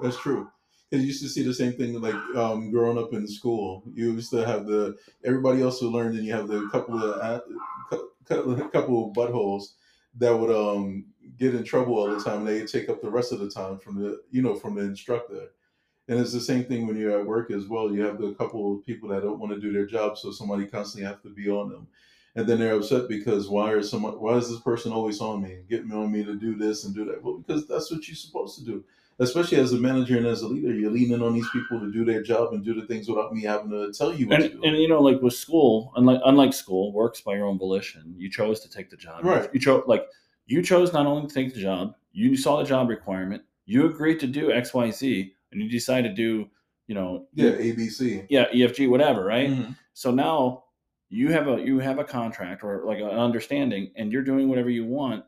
That's 0.00 0.18
true. 0.18 0.50
Because 0.90 1.02
you 1.04 1.08
used 1.08 1.22
to 1.22 1.28
see 1.28 1.42
the 1.42 1.54
same 1.54 1.72
thing 1.72 2.00
like 2.00 2.14
um, 2.36 2.70
growing 2.70 2.98
up 2.98 3.14
in 3.14 3.26
school. 3.26 3.82
You 3.94 4.12
used 4.12 4.30
to 4.32 4.44
have 4.44 4.66
the 4.66 4.96
everybody 5.24 5.62
else 5.62 5.80
who 5.80 5.88
learned, 5.90 6.16
and 6.18 6.26
you 6.26 6.32
have 6.34 6.48
the 6.48 6.68
couple 6.70 7.02
of 7.02 7.42
cou- 8.26 8.68
couple 8.72 9.08
of 9.08 9.16
buttholes 9.16 9.72
that 10.18 10.36
would 10.36 10.50
um, 10.50 11.06
get 11.38 11.54
in 11.54 11.64
trouble 11.64 11.94
all 11.94 12.10
the 12.10 12.22
time. 12.22 12.40
And 12.40 12.48
they 12.48 12.66
take 12.66 12.90
up 12.90 13.00
the 13.00 13.10
rest 13.10 13.32
of 13.32 13.38
the 13.38 13.48
time 13.48 13.78
from 13.78 14.02
the 14.02 14.20
you 14.30 14.42
know 14.42 14.54
from 14.54 14.74
the 14.74 14.82
instructor. 14.82 15.52
And 16.08 16.18
it's 16.18 16.32
the 16.32 16.40
same 16.40 16.64
thing 16.64 16.86
when 16.86 16.96
you're 16.96 17.18
at 17.18 17.26
work 17.26 17.50
as 17.50 17.68
well. 17.68 17.92
You 17.92 18.02
have 18.02 18.18
the 18.18 18.34
couple 18.34 18.74
of 18.74 18.84
people 18.84 19.08
that 19.10 19.22
don't 19.22 19.38
want 19.38 19.52
to 19.52 19.60
do 19.60 19.72
their 19.72 19.86
job, 19.86 20.18
so 20.18 20.30
somebody 20.32 20.66
constantly 20.66 21.06
have 21.08 21.22
to 21.22 21.28
be 21.28 21.48
on 21.48 21.70
them. 21.70 21.86
And 22.34 22.46
then 22.46 22.58
they're 22.58 22.74
upset 22.74 23.08
because 23.08 23.48
why 23.48 23.70
are 23.72 23.82
someone 23.82 24.14
why 24.14 24.36
is 24.36 24.48
this 24.48 24.60
person 24.60 24.90
always 24.92 25.20
on 25.20 25.42
me, 25.42 25.58
getting 25.68 25.92
on 25.92 26.10
me 26.10 26.24
to 26.24 26.34
do 26.34 26.56
this 26.56 26.84
and 26.84 26.94
do 26.94 27.04
that? 27.04 27.22
Well, 27.22 27.38
because 27.38 27.68
that's 27.68 27.90
what 27.90 28.08
you're 28.08 28.16
supposed 28.16 28.58
to 28.58 28.64
do 28.64 28.84
especially 29.18 29.58
as 29.58 29.72
a 29.72 29.76
manager 29.76 30.16
and 30.16 30.26
as 30.26 30.42
a 30.42 30.48
leader, 30.48 30.72
you're 30.72 30.90
leaning 30.90 31.22
on 31.22 31.34
these 31.34 31.48
people 31.50 31.78
to 31.80 31.90
do 31.92 32.04
their 32.04 32.22
job 32.22 32.52
and 32.52 32.64
do 32.64 32.74
the 32.74 32.86
things 32.86 33.08
without 33.08 33.32
me 33.32 33.42
having 33.42 33.70
to 33.70 33.92
tell 33.92 34.12
you 34.12 34.26
what 34.26 34.40
and, 34.42 34.50
to 34.52 34.56
do. 34.58 34.64
and 34.64 34.76
you 34.76 34.88
know 34.88 35.00
like 35.00 35.20
with 35.20 35.34
school 35.34 35.92
unlike 35.96 36.20
unlike 36.24 36.52
school 36.52 36.92
works 36.92 37.20
by 37.20 37.34
your 37.34 37.46
own 37.46 37.58
volition 37.58 38.14
you 38.16 38.30
chose 38.30 38.60
to 38.60 38.70
take 38.70 38.90
the 38.90 38.96
job 38.96 39.24
Right. 39.24 39.48
you 39.52 39.60
chose 39.60 39.84
like 39.86 40.06
you 40.46 40.62
chose 40.62 40.92
not 40.92 41.06
only 41.06 41.28
to 41.28 41.34
take 41.34 41.54
the 41.54 41.60
job 41.60 41.94
you 42.12 42.36
saw 42.36 42.58
the 42.58 42.64
job 42.64 42.88
requirement 42.88 43.42
you 43.64 43.86
agreed 43.86 44.18
to 44.20 44.26
do 44.26 44.48
xyz 44.48 45.32
and 45.52 45.62
you 45.62 45.68
decide 45.68 46.02
to 46.02 46.12
do 46.12 46.46
you 46.86 46.94
know 46.94 47.26
yeah, 47.34 47.50
ABC. 47.50 48.26
yeah 48.28 48.46
efg 48.52 48.88
whatever 48.88 49.24
right 49.24 49.50
Mhm. 49.50 49.76
So 49.94 50.10
now 50.10 50.64
you 51.10 51.30
have 51.30 51.46
a 51.48 51.60
you 51.60 51.78
have 51.78 51.98
a 51.98 52.04
contract 52.04 52.64
or 52.64 52.84
like 52.86 52.98
an 52.98 53.04
understanding, 53.28 53.92
and 53.96 54.10
you're 54.10 54.22
doing 54.24 54.48
whatever 54.48 54.70
you 54.70 54.86
want. 54.86 55.24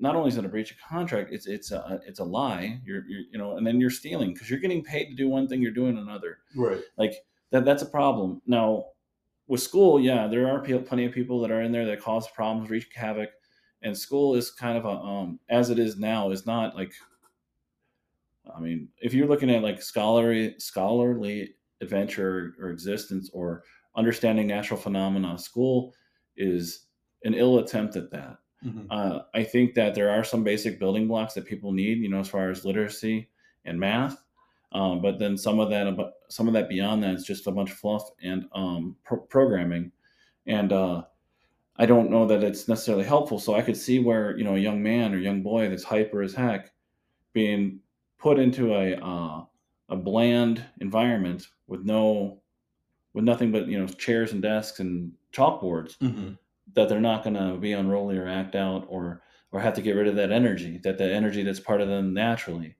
Not 0.00 0.16
only 0.16 0.28
is 0.30 0.36
it 0.36 0.44
a 0.44 0.48
breach 0.48 0.72
of 0.72 0.78
contract, 0.78 1.30
it's 1.32 1.46
it's 1.46 1.70
a 1.70 2.00
it's 2.04 2.18
a 2.18 2.24
lie. 2.24 2.80
You're, 2.84 3.04
you're 3.06 3.20
you 3.30 3.38
know, 3.38 3.56
and 3.56 3.64
then 3.64 3.80
you're 3.80 3.90
stealing 3.90 4.32
because 4.32 4.50
you're 4.50 4.58
getting 4.58 4.82
paid 4.82 5.06
to 5.10 5.14
do 5.14 5.28
one 5.28 5.46
thing, 5.46 5.62
you're 5.62 5.70
doing 5.70 5.96
another. 5.98 6.38
Right. 6.56 6.80
Like 6.98 7.14
that 7.52 7.64
that's 7.64 7.82
a 7.84 7.86
problem. 7.86 8.42
Now 8.46 8.86
with 9.46 9.62
school, 9.62 10.00
yeah, 10.00 10.26
there 10.26 10.48
are 10.48 10.58
plenty 10.58 11.04
of 11.04 11.12
people 11.12 11.40
that 11.42 11.52
are 11.52 11.62
in 11.62 11.70
there 11.70 11.86
that 11.86 12.00
cause 12.00 12.26
problems, 12.34 12.68
wreak 12.70 12.92
havoc, 12.92 13.30
and 13.82 13.96
school 13.96 14.34
is 14.34 14.50
kind 14.50 14.76
of 14.76 14.84
a 14.84 14.88
um 15.10 15.38
as 15.48 15.70
it 15.70 15.78
is 15.78 15.96
now 15.96 16.32
is 16.32 16.44
not 16.46 16.74
like. 16.74 16.92
I 18.54 18.60
mean, 18.60 18.88
if 18.98 19.14
you're 19.14 19.28
looking 19.28 19.50
at 19.50 19.62
like 19.62 19.80
scholarly 19.82 20.54
scholarly 20.58 21.54
adventure 21.80 22.54
or 22.60 22.70
existence 22.70 23.30
or 23.32 23.62
understanding 23.96 24.46
natural 24.46 24.78
phenomena. 24.78 25.38
School 25.38 25.94
is 26.36 26.86
an 27.22 27.34
ill 27.34 27.58
attempt 27.58 27.96
at 27.96 28.10
that. 28.10 28.38
Mhm. 28.64 28.86
Uh, 28.90 29.22
I 29.34 29.44
think 29.44 29.74
that 29.74 29.94
there 29.94 30.10
are 30.10 30.24
some 30.24 30.42
basic 30.42 30.78
building 30.78 31.06
blocks 31.06 31.34
that 31.34 31.46
people 31.46 31.72
need, 31.72 31.98
you 31.98 32.08
know, 32.08 32.20
as 32.20 32.28
far 32.28 32.50
as 32.50 32.64
literacy 32.64 33.28
and 33.64 33.78
math. 33.78 34.24
Um, 34.72 35.00
but 35.00 35.18
then 35.18 35.36
some 35.36 35.60
of 35.60 35.70
that, 35.70 36.12
some 36.28 36.48
of 36.48 36.54
that 36.54 36.68
beyond 36.68 37.02
that 37.02 37.14
is 37.14 37.24
just 37.24 37.46
a 37.46 37.52
bunch 37.52 37.70
of 37.70 37.76
fluff 37.76 38.10
and 38.22 38.46
um, 38.52 38.96
pro- 39.04 39.20
programming. 39.20 39.92
And 40.46 40.72
uh, 40.72 41.04
I 41.76 41.86
don't 41.86 42.10
know 42.10 42.26
that 42.26 42.42
it's 42.42 42.66
necessarily 42.66 43.04
helpful. 43.04 43.38
So 43.38 43.54
I 43.54 43.62
could 43.62 43.76
see 43.76 43.98
where 44.00 44.36
you 44.36 44.44
know 44.44 44.56
a 44.56 44.58
young 44.58 44.82
man 44.82 45.14
or 45.14 45.18
young 45.18 45.42
boy 45.42 45.68
that's 45.68 45.84
hyper 45.84 46.22
as 46.22 46.34
heck 46.34 46.72
being 47.32 47.80
put 48.24 48.38
into 48.38 48.74
a 48.74 48.94
uh, 48.94 49.44
a 49.90 49.96
bland 49.96 50.64
environment 50.80 51.46
with 51.66 51.84
no 51.84 52.40
with 53.12 53.22
nothing 53.22 53.52
but 53.52 53.68
you 53.68 53.78
know 53.78 53.86
chairs 53.86 54.32
and 54.32 54.40
desks 54.40 54.80
and 54.80 55.12
chalkboards 55.30 55.98
Mhm. 55.98 56.38
that 56.74 56.88
they're 56.88 57.00
not 57.10 57.22
going 57.22 57.36
to 57.36 57.58
be 57.60 57.72
unruly 57.72 58.16
or 58.16 58.26
act 58.26 58.54
out 58.54 58.86
or 58.88 59.22
or 59.52 59.60
have 59.60 59.74
to 59.74 59.82
get 59.82 59.94
rid 59.94 60.08
of 60.08 60.16
that 60.16 60.32
energy 60.32 60.78
that 60.84 60.96
the 60.96 61.04
energy 61.20 61.42
that's 61.42 61.60
part 61.60 61.82
of 61.82 61.88
them 61.88 62.14
naturally. 62.14 62.76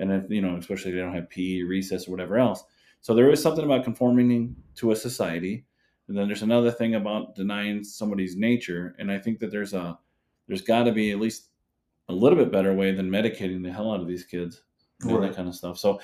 And 0.00 0.10
if 0.12 0.24
you 0.28 0.42
know 0.42 0.56
especially 0.56 0.90
if 0.90 0.96
they 0.96 1.02
don't 1.02 1.14
have 1.14 1.30
PE 1.30 1.62
recess 1.62 2.08
or 2.08 2.10
whatever 2.10 2.36
else. 2.36 2.64
So 3.00 3.14
there 3.14 3.30
is 3.30 3.40
something 3.40 3.64
about 3.64 3.84
conforming 3.84 4.56
to 4.74 4.90
a 4.90 4.96
society. 4.96 5.66
And 6.08 6.18
then 6.18 6.26
there's 6.26 6.42
another 6.42 6.72
thing 6.72 6.96
about 6.96 7.36
denying 7.36 7.84
somebody's 7.84 8.36
nature. 8.36 8.96
And 8.98 9.12
I 9.12 9.18
think 9.20 9.38
that 9.38 9.52
there's 9.52 9.72
a 9.72 9.96
there's 10.48 10.62
got 10.62 10.82
to 10.84 10.92
be 10.92 11.12
at 11.12 11.20
least 11.20 11.50
a 12.08 12.12
little 12.12 12.36
bit 12.36 12.50
better 12.50 12.74
way 12.74 12.90
than 12.92 13.08
medicating 13.08 13.62
the 13.62 13.72
hell 13.72 13.92
out 13.92 14.00
of 14.00 14.08
these 14.08 14.24
kids 14.24 14.62
Right. 15.04 15.28
that 15.28 15.36
kind 15.36 15.48
of 15.48 15.54
stuff. 15.54 15.78
So 15.78 16.00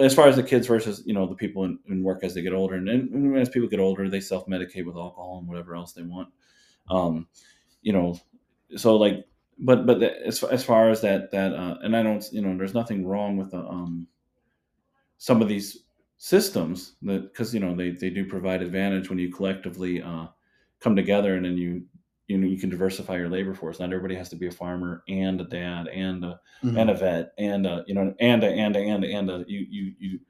as 0.00 0.14
far 0.14 0.28
as 0.28 0.36
the 0.36 0.42
kids 0.42 0.66
versus 0.66 1.02
you 1.04 1.14
know 1.14 1.26
the 1.26 1.34
people 1.34 1.64
in, 1.64 1.78
in 1.88 2.02
work 2.02 2.24
as 2.24 2.34
they 2.34 2.42
get 2.42 2.54
older, 2.54 2.76
and, 2.76 2.88
and 2.88 3.36
as 3.36 3.48
people 3.48 3.68
get 3.68 3.80
older, 3.80 4.08
they 4.08 4.20
self 4.20 4.46
medicate 4.46 4.84
with 4.84 4.96
alcohol 4.96 5.38
and 5.38 5.48
whatever 5.48 5.74
else 5.74 5.92
they 5.92 6.02
want. 6.02 6.28
Um, 6.90 7.28
you 7.82 7.92
know, 7.92 8.18
so 8.76 8.96
like, 8.96 9.26
but 9.58 9.86
but 9.86 10.00
the, 10.00 10.26
as 10.26 10.42
as 10.44 10.64
far 10.64 10.90
as 10.90 11.00
that 11.02 11.30
that 11.32 11.52
uh, 11.52 11.78
and 11.82 11.96
I 11.96 12.02
don't 12.02 12.24
you 12.32 12.42
know 12.42 12.56
there's 12.56 12.74
nothing 12.74 13.06
wrong 13.06 13.36
with 13.36 13.50
the 13.50 13.58
um 13.58 14.06
some 15.18 15.40
of 15.40 15.48
these 15.48 15.84
systems 16.16 16.94
that 17.02 17.32
because 17.32 17.52
you 17.54 17.60
know 17.60 17.74
they 17.74 17.90
they 17.90 18.10
do 18.10 18.24
provide 18.24 18.62
advantage 18.62 19.08
when 19.08 19.18
you 19.18 19.32
collectively 19.32 20.02
uh, 20.02 20.26
come 20.80 20.96
together 20.96 21.34
and 21.34 21.44
then 21.44 21.56
you 21.56 21.84
you 22.28 22.38
know 22.38 22.46
you 22.46 22.58
can 22.58 22.70
diversify 22.70 23.16
your 23.16 23.28
labor 23.28 23.54
force. 23.54 23.80
Not 23.80 23.86
everybody 23.92 24.14
has 24.14 24.28
to 24.30 24.36
be 24.36 24.46
a 24.46 24.50
farmer 24.52 25.02
and 25.08 25.40
a 25.40 25.44
dad 25.44 25.88
and 25.88 26.24
a 26.24 26.40
Mhm. 26.62 26.78
and 26.80 26.90
a 26.90 26.94
vet 26.94 27.32
and 27.38 27.66
a, 27.66 27.84
you 27.86 27.94
know 27.94 28.14
and 28.20 28.44
a 28.44 28.48
and 28.48 28.76
a 28.76 28.78
and 28.80 29.04
a 29.04 29.12
and 29.12 29.30
a 29.30 29.44
you 29.48 29.66
you 29.68 29.94
you 29.98 30.20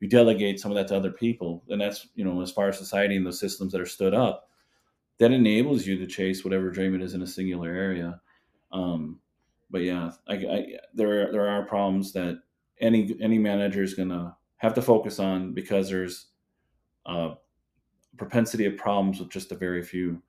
you 0.00 0.08
delegate 0.08 0.60
some 0.60 0.70
of 0.70 0.76
that 0.76 0.88
to 0.88 0.96
other 0.96 1.10
people 1.12 1.62
and 1.68 1.80
that's 1.80 2.08
you 2.14 2.24
know 2.24 2.40
as 2.42 2.50
far 2.50 2.68
as 2.68 2.78
society 2.78 3.16
and 3.16 3.26
the 3.26 3.32
systems 3.32 3.72
that 3.72 3.80
are 3.80 3.86
stood 3.86 4.14
up 4.14 4.48
that 5.18 5.30
enables 5.32 5.86
you 5.86 5.96
to 5.98 6.06
chase 6.06 6.44
whatever 6.44 6.70
dream 6.70 6.94
it 6.94 7.02
is 7.02 7.14
in 7.14 7.22
a 7.22 7.26
singular 7.26 7.70
area 7.70 8.20
um 8.72 9.20
but 9.70 9.82
yeah 9.82 10.10
I, 10.28 10.34
I 10.34 10.66
there 10.94 11.28
are, 11.28 11.32
there 11.32 11.48
are 11.48 11.64
problems 11.66 12.12
that 12.12 12.40
any 12.80 13.16
any 13.20 13.38
manager 13.38 13.82
is 13.82 13.94
gonna 13.94 14.36
have 14.56 14.74
to 14.74 14.82
focus 14.82 15.18
on 15.18 15.52
because 15.52 15.88
there's 15.88 16.26
a 17.06 17.34
propensity 18.16 18.66
of 18.66 18.76
problems 18.76 19.18
with 19.20 19.30
just 19.30 19.52
a 19.52 19.56
very 19.56 19.82
few 19.82 20.22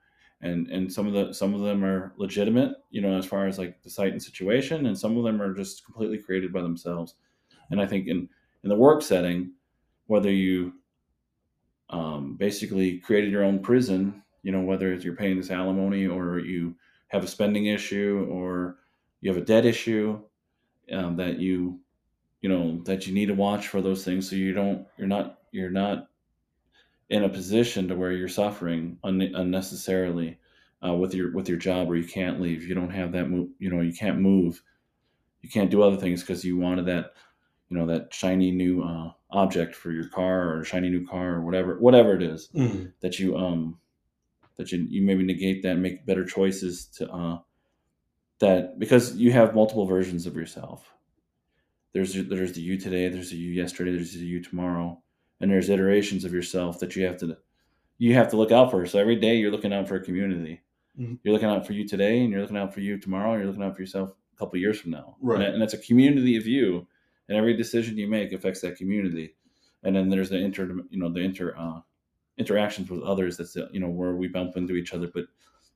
and 0.43 0.67
and 0.67 0.91
some 0.91 1.07
of 1.07 1.13
the 1.13 1.33
some 1.33 1.53
of 1.53 1.61
them 1.61 1.83
are 1.83 2.13
legitimate 2.17 2.75
you 2.91 3.01
know 3.01 3.17
as 3.17 3.25
far 3.25 3.47
as 3.47 3.57
like 3.57 3.81
the 3.81 3.89
site 3.89 4.11
and 4.11 4.21
situation 4.21 4.85
and 4.85 4.97
some 4.97 5.17
of 5.17 5.23
them 5.23 5.41
are 5.41 5.53
just 5.53 5.83
completely 5.85 6.17
created 6.17 6.53
by 6.53 6.61
themselves. 6.61 7.15
And 7.71 7.81
i 7.81 7.87
think 7.87 8.07
in 8.07 8.29
in 8.63 8.69
the 8.69 8.75
work 8.75 9.01
setting 9.01 9.53
whether 10.07 10.31
you 10.31 10.73
um, 11.89 12.35
basically 12.37 12.99
created 12.99 13.31
your 13.31 13.43
own 13.43 13.59
prison 13.59 14.21
you 14.43 14.51
know 14.51 14.61
whether 14.61 14.91
it's 14.91 15.03
you're 15.03 15.15
paying 15.15 15.37
this 15.37 15.51
alimony 15.51 16.05
or 16.05 16.39
you 16.39 16.75
have 17.07 17.23
a 17.23 17.27
spending 17.27 17.67
issue 17.67 18.27
or 18.29 18.77
you 19.21 19.31
have 19.31 19.41
a 19.41 19.45
debt 19.45 19.65
issue 19.65 20.19
um, 20.91 21.15
that 21.15 21.39
you 21.39 21.79
you 22.41 22.49
know 22.49 22.81
that 22.83 23.07
you 23.07 23.13
need 23.13 23.27
to 23.27 23.33
watch 23.33 23.67
for 23.69 23.81
those 23.81 24.03
things 24.03 24.29
so 24.29 24.35
you 24.35 24.53
don't 24.53 24.85
you're 24.97 25.07
not 25.07 25.39
you're 25.51 25.71
not 25.71 26.09
in 27.13 27.23
a 27.23 27.29
position 27.29 27.87
to 27.87 27.95
where 27.95 28.11
you're 28.11 28.27
suffering 28.27 28.97
un- 29.03 29.21
unnecessarily 29.35 30.39
uh, 30.85 30.93
with 30.93 31.13
your 31.13 31.31
with 31.31 31.47
your 31.47 31.59
job 31.59 31.89
or 31.89 31.95
you 31.95 32.07
can't 32.07 32.41
leave. 32.41 32.63
You 32.63 32.73
don't 32.73 32.89
have 32.89 33.11
that 33.11 33.29
move 33.29 33.49
you 33.59 33.69
know 33.69 33.81
you 33.81 33.93
can't 33.93 34.19
move. 34.19 34.63
You 35.43 35.49
can't 35.49 35.69
do 35.69 35.83
other 35.83 35.97
things 35.97 36.21
because 36.21 36.43
you 36.43 36.57
wanted 36.57 36.87
that 36.87 37.13
you 37.69 37.77
know 37.77 37.85
that 37.85 38.13
shiny 38.13 38.49
new 38.51 38.81
uh, 38.83 39.11
object 39.29 39.75
for 39.75 39.91
your 39.91 40.09
car 40.09 40.57
or 40.57 40.63
shiny 40.63 40.89
new 40.89 41.05
car 41.05 41.35
or 41.35 41.41
whatever 41.41 41.79
whatever 41.79 42.15
it 42.15 42.23
is 42.23 42.49
Mhm. 42.55 42.91
that 43.01 43.19
you 43.19 43.37
um 43.37 43.79
that 44.57 44.71
you 44.71 44.79
you 44.89 45.03
maybe 45.05 45.23
negate 45.23 45.61
that 45.63 45.73
and 45.73 45.83
make 45.83 46.05
better 46.05 46.25
choices 46.25 46.87
to 46.97 47.11
uh 47.11 47.39
that 48.39 48.79
because 48.79 49.15
you 49.17 49.31
have 49.31 49.53
multiple 49.55 49.85
versions 49.85 50.25
of 50.25 50.35
yourself. 50.35 50.91
There's 51.93 52.15
there's 52.15 52.53
the 52.53 52.61
you 52.61 52.79
today 52.79 53.07
there's 53.09 53.29
the 53.29 53.37
you 53.37 53.51
yesterday 53.51 53.91
there's 53.91 54.13
the 54.13 54.25
you 54.25 54.41
tomorrow 54.43 55.01
and 55.43 55.51
there's 55.51 55.69
iterations 55.69 56.23
of 56.23 56.31
yourself 56.33 56.79
that 56.79 56.95
you 56.95 57.03
have 57.05 57.17
to 57.17 57.37
you 57.97 58.13
have 58.13 58.29
to 58.29 58.37
look 58.37 58.53
out 58.53 58.71
for. 58.71 58.85
So 58.85 58.97
every 58.97 59.17
day 59.17 59.35
you're 59.35 59.51
looking 59.51 59.73
out 59.73 59.87
for 59.89 59.95
a 59.95 59.99
community. 60.03 60.61
Mhm. 60.97 61.17
you're 61.23 61.33
looking 61.33 61.49
out 61.49 61.65
for 61.65 61.73
you 61.73 61.87
today 61.87 62.21
and 62.21 62.31
you're 62.31 62.41
looking 62.41 62.55
out 62.55 62.71
for 62.73 62.79
you 62.79 62.97
tomorrow 62.99 63.31
and 63.33 63.39
you're 63.41 63.47
looking 63.47 63.63
out 63.63 63.75
for 63.75 63.81
yourself 63.81 64.11
a 64.11 64.37
couple 64.37 64.55
of 64.55 64.61
years 64.61 64.79
from 64.79 64.91
now. 64.91 65.17
Right. 65.21 65.41
and, 65.41 65.55
and 65.55 65.63
it's 65.63 65.73
a 65.73 65.79
community 65.79 66.37
of 66.37 66.45
you. 66.47 66.87
And 67.27 67.37
every 67.37 67.57
decision 67.57 67.97
you 67.97 68.07
make 68.07 68.31
affects 68.31 68.61
that 68.61 68.77
community. 68.77 69.35
And 69.83 69.95
then 69.95 70.07
there's 70.07 70.29
the 70.29 70.37
inter 70.37 70.65
you 70.89 70.99
know 70.99 71.11
the 71.11 71.19
inter 71.19 71.55
uh, 71.57 71.81
interactions 72.37 72.89
with 72.89 73.01
others 73.01 73.35
that's 73.37 73.57
uh, 73.57 73.67
you 73.73 73.79
know 73.81 73.89
where 73.89 74.15
we 74.15 74.27
bump 74.29 74.55
into 74.55 74.75
each 74.75 74.93
other. 74.93 75.09
But 75.13 75.25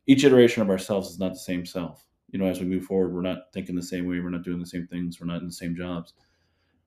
each 0.06 0.24
iteration 0.24 0.62
of 0.62 0.70
ourselves 0.70 1.10
is 1.10 1.20
not 1.20 1.34
the 1.34 1.40
same 1.40 1.66
self. 1.66 2.06
You 2.32 2.40
know 2.40 2.46
as 2.46 2.60
we 2.62 2.66
move 2.68 2.86
forward 2.86 3.14
we're 3.14 3.22
not 3.22 3.52
thinking 3.54 3.76
the 3.76 3.82
same 3.84 4.08
way. 4.08 4.20
We're 4.22 4.30
not 4.30 4.44
doing 4.44 4.60
the 4.60 4.66
same 4.66 4.88
things. 4.88 5.20
We're 5.20 5.28
not 5.28 5.42
in 5.42 5.48
the 5.48 5.54
same 5.54 5.76
jobs. 5.76 6.14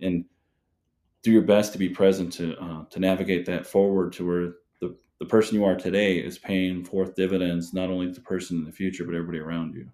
And 0.01 0.25
do 1.23 1.31
your 1.31 1.43
best 1.43 1.73
to 1.73 1.79
be 1.79 1.89
present 1.89 2.33
to 2.35 2.57
uh, 2.59 2.85
to 2.91 3.01
navigate 3.01 3.47
that 3.47 3.67
forward 3.67 4.13
to 4.15 4.27
where 4.27 4.53
the, 4.81 4.97
the 5.19 5.27
person 5.27 5.55
you 5.55 5.65
are 5.65 5.77
today 5.77 6.19
is 6.19 6.39
paying 6.39 6.85
forth 6.85 7.15
dividends 7.15 7.73
not 7.75 7.91
only 7.91 8.07
to 8.07 8.13
the 8.15 8.21
person 8.21 8.59
in 8.59 8.65
the 8.65 8.73
future 8.73 9.05
but 9.05 9.15
everybody 9.15 9.39
around 9.39 9.75
you 9.75 9.89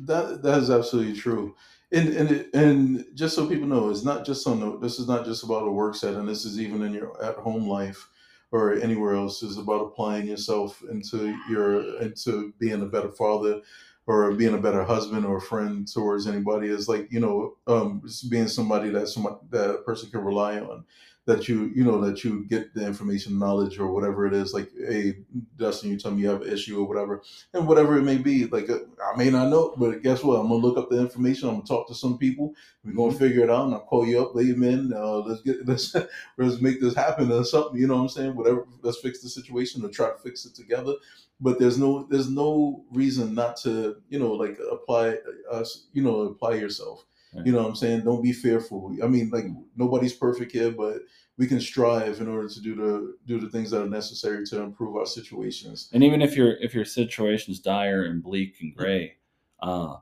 That 0.00 0.42
that 0.42 0.58
is 0.58 0.70
absolutely 0.70 1.14
true. 1.14 1.54
And 1.92 2.08
and 2.08 2.54
and 2.54 3.06
just 3.14 3.36
so 3.36 3.48
people 3.48 3.68
know, 3.68 3.90
it's 3.90 4.04
not 4.04 4.26
just 4.26 4.46
on 4.46 4.58
the. 4.60 4.78
This 4.78 4.98
is 4.98 5.06
not 5.06 5.24
just 5.24 5.44
about 5.44 5.68
a 5.68 5.70
work 5.70 5.94
set, 5.94 6.14
and 6.14 6.28
This 6.28 6.44
is 6.44 6.60
even 6.60 6.82
in 6.82 6.92
your 6.92 7.22
at 7.22 7.36
home 7.36 7.68
life 7.68 8.08
or 8.50 8.74
anywhere 8.74 9.14
else. 9.14 9.42
It's 9.42 9.56
about 9.56 9.82
applying 9.82 10.26
yourself 10.26 10.82
into 10.90 11.36
your 11.48 12.00
into 12.02 12.52
being 12.58 12.82
a 12.82 12.86
better 12.86 13.10
father 13.10 13.60
or 14.06 14.32
being 14.32 14.54
a 14.54 14.58
better 14.58 14.84
husband 14.84 15.24
or 15.24 15.40
friend 15.40 15.86
towards 15.86 16.26
anybody. 16.26 16.68
Is 16.68 16.88
like 16.88 17.10
you 17.10 17.20
know, 17.20 17.54
um, 17.66 18.02
being 18.28 18.48
somebody 18.48 18.90
that 18.90 19.08
somebody 19.08 19.36
that 19.50 19.70
a 19.70 19.78
person 19.78 20.10
can 20.10 20.20
rely 20.20 20.58
on. 20.58 20.84
That 21.26 21.48
you 21.48 21.72
you 21.74 21.84
know 21.84 22.00
that 22.02 22.22
you 22.22 22.44
get 22.44 22.74
the 22.74 22.86
information, 22.86 23.38
knowledge, 23.38 23.78
or 23.78 23.90
whatever 23.90 24.26
it 24.26 24.34
is. 24.34 24.52
Like, 24.52 24.70
hey, 24.76 25.20
Dustin, 25.56 25.90
you 25.90 25.98
tell 25.98 26.10
me 26.10 26.20
you 26.22 26.28
have 26.28 26.42
an 26.42 26.52
issue 26.52 26.78
or 26.78 26.86
whatever 26.86 27.22
and 27.54 27.66
whatever 27.66 27.96
it 27.96 28.02
may 28.02 28.18
be. 28.18 28.44
Like 28.46 28.68
uh, 28.68 28.80
I 29.02 29.16
may 29.16 29.30
not 29.30 29.48
know, 29.48 29.74
but 29.76 30.02
guess 30.02 30.22
what? 30.22 30.38
I'm 30.38 30.48
gonna 30.48 30.56
look 30.56 30.76
up 30.76 30.90
the 30.90 30.98
information. 31.00 31.48
I'm 31.48 31.54
gonna 31.56 31.66
talk 31.66 31.88
to 31.88 31.94
some 31.94 32.18
people. 32.18 32.52
We're 32.84 32.92
gonna 32.92 33.16
figure 33.18 33.42
it 33.42 33.50
out, 33.50 33.66
and 33.66 33.74
I'll 33.74 33.80
call 33.80 34.06
you 34.06 34.20
up, 34.20 34.34
leave 34.34 34.62
in. 34.62 34.92
Uh, 34.92 35.18
let's 35.18 35.40
get 35.42 35.66
let's 35.66 35.96
let's 36.36 36.60
make 36.60 36.80
this 36.80 36.94
happen 36.94 37.32
or 37.32 37.44
something. 37.44 37.80
You 37.80 37.86
know 37.86 37.96
what 37.96 38.02
I'm 38.02 38.08
saying? 38.08 38.36
Whatever. 38.36 38.66
Let's 38.82 39.00
fix 39.00 39.20
the 39.22 39.28
situation 39.28 39.84
or 39.84 39.88
try 39.88 40.10
to 40.10 40.18
fix 40.18 40.44
it 40.44 40.54
together. 40.54 40.94
But 41.40 41.58
there's 41.58 41.78
no 41.78 42.06
there's 42.10 42.30
no 42.30 42.84
reason 42.92 43.34
not 43.34 43.56
to 43.58 43.96
you 44.08 44.18
know 44.18 44.32
like 44.32 44.58
apply 44.70 45.18
us 45.50 45.86
you 45.92 46.02
know 46.02 46.20
apply 46.20 46.54
yourself. 46.54 47.04
You 47.44 47.52
know 47.52 47.58
what 47.62 47.68
I'm 47.68 47.74
saying? 47.76 48.02
Don't 48.04 48.22
be 48.22 48.32
fearful. 48.32 48.96
I 49.02 49.06
mean, 49.08 49.30
like 49.30 49.46
nobody's 49.76 50.12
perfect 50.12 50.52
here, 50.52 50.70
but 50.70 50.98
we 51.36 51.46
can 51.48 51.60
strive 51.60 52.20
in 52.20 52.28
order 52.28 52.48
to 52.48 52.60
do 52.60 52.74
the 52.76 53.16
do 53.26 53.40
the 53.40 53.48
things 53.48 53.70
that 53.72 53.82
are 53.82 53.88
necessary 53.88 54.46
to 54.46 54.60
improve 54.60 54.94
our 54.96 55.06
situations. 55.06 55.88
and 55.92 56.04
even 56.04 56.22
if 56.22 56.36
your 56.36 56.52
if 56.58 56.74
your 56.74 56.84
situation's 56.84 57.58
dire 57.58 58.04
and 58.04 58.22
bleak 58.22 58.54
and 58.60 58.74
gray 58.76 59.14
uh 59.62 59.96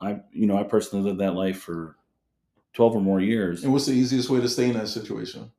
i 0.00 0.18
you 0.32 0.46
know 0.46 0.56
i 0.56 0.62
personally 0.62 1.04
lived 1.04 1.20
that 1.20 1.34
life 1.34 1.58
for 1.58 1.96
12 2.72 2.96
or 2.96 3.00
more 3.02 3.20
years 3.20 3.64
And 3.64 3.72
what's 3.72 3.84
the 3.86 3.92
easiest 3.92 4.30
way 4.30 4.40
to 4.40 4.48
stay 4.48 4.68
in 4.70 4.74
that 4.78 4.88
situation? 4.88 5.50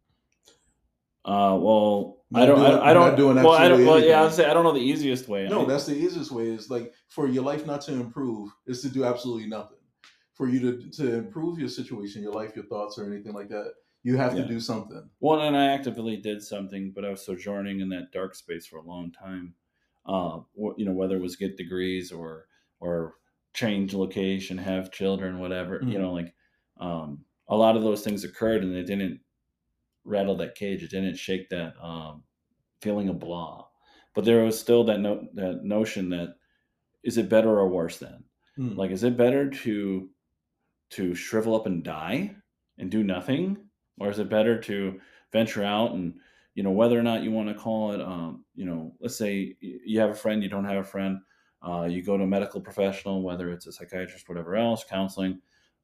uh 1.25 1.57
well 1.61 2.17
Not 2.31 2.43
i 2.43 2.45
don't 2.45 2.59
doing- 2.59 2.71
I, 2.71 2.89
I 2.89 2.93
don't 2.93 3.15
doing 3.15 3.35
well 3.35 3.51
i 3.53 3.67
don't 3.67 3.85
well 3.85 3.99
yeah 4.03 4.23
i'd 4.23 4.33
say 4.33 4.45
i 4.49 4.53
don't 4.53 4.63
know 4.63 4.71
the 4.73 4.79
easiest 4.79 5.27
way 5.27 5.47
No, 5.47 5.61
I- 5.63 5.65
that's 5.65 5.85
the 5.85 5.95
easiest 5.95 6.31
way. 6.31 6.47
Is 6.49 6.69
like 6.69 6.93
for 7.07 7.27
your 7.27 7.43
life 7.43 7.65
not 7.65 7.81
to 7.81 7.93
improve 7.93 8.49
is 8.65 8.81
to 8.81 8.89
do 8.89 9.03
absolutely 9.05 9.47
nothing. 9.47 9.76
For 10.37 10.47
you 10.47 10.59
to 10.59 10.89
to 10.91 11.15
improve 11.15 11.59
your 11.59 11.69
situation, 11.69 12.21
your 12.21 12.33
life, 12.33 12.55
your 12.55 12.65
thoughts, 12.65 12.97
or 12.97 13.05
anything 13.11 13.33
like 13.33 13.49
that, 13.49 13.73
you 14.03 14.17
have 14.17 14.35
Yeah. 14.35 14.43
to 14.43 14.47
do 14.47 14.59
something. 14.59 15.09
Well, 15.19 15.41
and 15.41 15.57
I 15.57 15.67
actively 15.67 16.17
did 16.17 16.43
something, 16.43 16.91
but 16.91 17.05
I 17.05 17.09
was 17.09 17.25
sojourning 17.25 17.79
in 17.81 17.89
that 17.89 18.11
dark 18.11 18.35
space 18.35 18.67
for 18.67 18.77
a 18.77 18.83
long 18.83 19.11
time. 19.11 19.55
Uh, 20.05 20.41
you 20.77 20.85
know, 20.85 20.93
whether 20.93 21.17
it 21.17 21.21
was 21.21 21.35
get 21.35 21.57
degrees 21.57 22.11
or 22.11 22.47
or 22.79 23.15
change 23.53 23.93
location, 23.93 24.57
have 24.59 24.91
children, 24.91 25.39
whatever. 25.39 25.85
You 25.87 25.97
Mhm. 25.97 26.01
know, 26.01 26.13
like 26.13 26.35
um, 26.77 27.25
a 27.47 27.57
lot 27.57 27.75
of 27.77 27.83
those 27.83 28.03
things 28.03 28.23
occurred, 28.23 28.63
and 28.63 28.75
it 28.75 28.85
didn't 28.85 29.21
rattle 30.03 30.35
that 30.37 30.55
cage. 30.55 30.83
It 30.83 30.91
didn't 30.91 31.15
shake 31.17 31.49
that 31.49 31.75
um, 31.83 32.23
feeling 32.81 33.09
of 33.09 33.19
blah. 33.19 33.67
But 34.15 34.25
there 34.25 34.43
was 34.45 34.59
still 34.59 34.83
that 34.85 34.99
no- 35.01 35.29
that 35.35 35.63
notion 35.63 36.09
that 36.09 36.37
is 37.03 37.17
it 37.17 37.29
better 37.29 37.49
or 37.59 37.69
worse 37.69 37.99
than? 37.99 38.25
Hmm. 38.57 38.77
Like, 38.77 38.91
is 38.91 39.03
it 39.03 39.17
better 39.17 39.49
to 39.49 40.11
to 40.91 41.13
shrivel 41.15 41.55
up 41.55 41.65
and 41.65 41.83
die 41.83 42.35
and 42.77 42.89
do 42.91 43.03
nothing, 43.03 43.57
or 43.99 44.09
is 44.09 44.19
it 44.19 44.29
better 44.29 44.59
to 44.61 44.99
venture 45.31 45.63
out 45.63 45.91
and 45.93 46.19
you 46.55 46.63
know 46.63 46.71
whether 46.71 46.97
or 46.97 47.03
not 47.03 47.21
you 47.23 47.31
want 47.31 47.47
to 47.49 47.53
call 47.55 47.91
it, 47.91 48.01
um, 48.01 48.43
you 48.55 48.65
know, 48.65 48.93
let's 48.99 49.15
say 49.15 49.55
you 49.61 49.99
have 49.99 50.09
a 50.09 50.15
friend, 50.15 50.41
you 50.41 50.49
don't 50.49 50.65
have 50.65 50.77
a 50.77 50.83
friend, 50.83 51.19
uh, 51.61 51.87
you 51.89 52.01
go 52.01 52.17
to 52.17 52.23
a 52.23 52.27
medical 52.27 52.61
professional, 52.61 53.21
whether 53.21 53.51
it's 53.51 53.67
a 53.67 53.71
psychiatrist, 53.71 54.27
whatever 54.29 54.55
else, 54.55 54.83
counseling. 54.83 55.39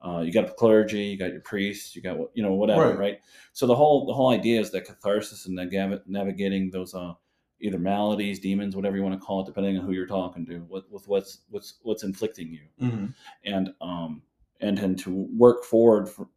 Uh, 0.05 0.19
you 0.19 0.33
got 0.33 0.47
the 0.47 0.53
clergy, 0.53 1.03
you 1.03 1.17
got 1.17 1.31
your 1.31 1.41
priests, 1.41 1.95
you 1.95 2.01
got 2.01 2.17
what 2.17 2.31
you 2.33 2.43
know, 2.43 2.53
whatever, 2.53 2.89
Right. 2.89 2.97
right. 2.97 3.19
So 3.53 3.65
the 3.67 3.75
whole 3.75 4.05
the 4.05 4.13
whole 4.13 4.29
idea 4.31 4.59
is 4.59 4.71
that 4.71 4.85
catharsis 4.85 5.45
and 5.45 5.57
navig- 5.57 6.05
navigating 6.07 6.69
those 6.71 6.93
uh, 6.93 7.13
either 7.61 7.79
maladies, 7.79 8.39
demons, 8.39 8.75
whatever 8.75 8.97
you 8.97 9.03
want 9.03 9.17
to 9.19 9.25
call 9.25 9.41
it, 9.41 9.45
depending 9.45 9.77
on 9.77 9.85
who 9.85 9.93
you're 9.93 10.07
talking 10.07 10.45
to, 10.47 10.59
with, 10.69 10.83
with 10.89 11.07
what's 11.07 11.41
what's 11.49 11.79
what's 11.83 12.03
inflicting 12.03 12.51
you 12.51 12.67
Mhm. 12.81 13.13
and 13.45 13.73
um 13.79 14.21
and 14.63 14.79
and 14.79 14.97
to 14.99 15.27
work 15.37 15.63
forward 15.63 16.09
for, 16.09 16.29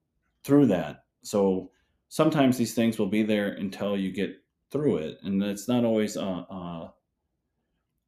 through 0.44 0.66
that. 0.66 1.04
So 1.22 1.70
sometimes 2.08 2.58
these 2.58 2.74
things 2.74 2.98
will 2.98 3.08
be 3.08 3.22
there 3.22 3.52
until 3.52 3.96
you 3.96 4.12
get 4.12 4.36
through 4.70 4.96
it 4.96 5.18
and 5.22 5.42
it's 5.42 5.68
not 5.68 5.84
always 5.84 6.16
uh 6.16 6.44
uh 6.50 6.88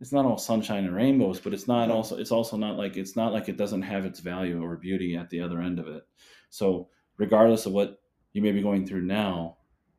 it's 0.00 0.12
not 0.12 0.24
all 0.24 0.36
sunshine 0.36 0.84
and 0.84 0.94
rainbows 0.94 1.40
but 1.40 1.54
it's 1.54 1.68
not 1.68 1.90
also 1.90 2.16
it's 2.16 2.32
also 2.32 2.56
not 2.56 2.76
like 2.76 2.96
it's 2.96 3.16
not 3.16 3.32
like 3.32 3.48
it 3.48 3.56
doesn't 3.56 3.82
have 3.82 4.04
its 4.04 4.20
value 4.20 4.62
or 4.62 4.76
beauty 4.76 5.16
at 5.16 5.30
the 5.30 5.40
other 5.40 5.60
end 5.60 5.78
of 5.78 5.86
it. 5.88 6.02
So 6.50 6.88
regardless 7.16 7.66
of 7.66 7.72
what 7.72 8.00
you 8.32 8.42
may 8.42 8.52
be 8.52 8.62
going 8.62 8.86
through 8.86 9.02
now, 9.02 9.56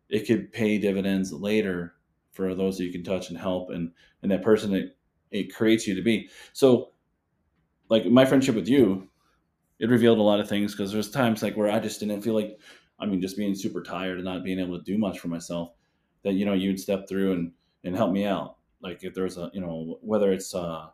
it 0.10 0.26
could 0.26 0.52
pay 0.52 0.78
dividends 0.78 1.32
later 1.32 1.96
for 2.32 2.56
those 2.56 2.78
that 2.78 2.86
you 2.86 2.92
can 2.92 3.04
touch 3.04 3.30
and 3.30 3.38
help 3.38 3.70
and 3.70 3.92
and 4.22 4.32
that 4.32 4.44
person 4.44 4.72
that 4.72 4.96
it 5.32 5.54
creates 5.54 5.88
you 5.88 5.96
to 5.96 6.02
be. 6.02 6.30
So 6.54 6.92
like 7.90 8.06
my 8.06 8.26
friendship 8.26 8.56
with 8.56 8.68
you, 8.68 9.10
it 9.80 9.90
revealed 9.90 10.20
a 10.20 10.22
lot 10.24 10.40
of 10.40 10.50
things 10.50 10.74
because 10.74 10.92
there's 10.92 11.10
times 11.12 11.42
like 11.44 11.56
where 11.56 11.72
I 11.72 11.80
just 11.80 12.00
didn't 12.00 12.22
feel 12.22 12.34
like 12.36 12.60
I 13.00 13.06
mean 13.06 13.22
just 13.22 13.38
being 13.38 13.56
super 13.56 13.82
tired 13.82 14.18
and 14.18 14.26
not 14.26 14.44
being 14.44 14.60
able 14.60 14.78
to 14.78 14.84
do 14.84 14.98
much 14.98 15.20
for 15.20 15.28
myself 15.30 15.74
that 16.24 16.34
you 16.34 16.46
know 16.46 16.54
you'd 16.54 16.80
step 16.80 17.08
through 17.08 17.34
and 17.34 17.52
and 17.84 17.96
help 17.96 18.12
me 18.12 18.26
out. 18.26 18.58
Like 18.82 19.04
if 19.04 19.14
there's 19.14 19.38
a 19.38 19.50
you 19.54 19.62
know 19.62 20.00
whether 20.02 20.32
it's 20.32 20.54
uh 20.54 20.90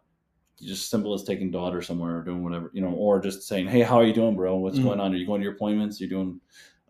just 0.62 0.90
simple 0.90 1.14
as 1.14 1.24
taking 1.24 1.52
daughter 1.52 1.82
somewhere 1.82 2.18
or 2.18 2.24
doing 2.24 2.44
whatever 2.44 2.72
you 2.74 2.82
know 2.82 2.92
or 2.92 3.20
just 3.20 3.44
saying 3.44 3.68
hey 3.68 3.82
how 3.82 3.98
are 3.98 4.06
you 4.06 4.14
doing 4.14 4.36
bro? 4.36 4.56
What's 4.58 4.80
Mhm. 4.80 4.84
going 4.84 5.00
on? 5.00 5.14
Are 5.14 5.18
you 5.18 5.26
going 5.26 5.42
to 5.42 5.46
your 5.46 5.54
appointments? 5.56 6.00
You're 6.00 6.10
doing 6.10 6.40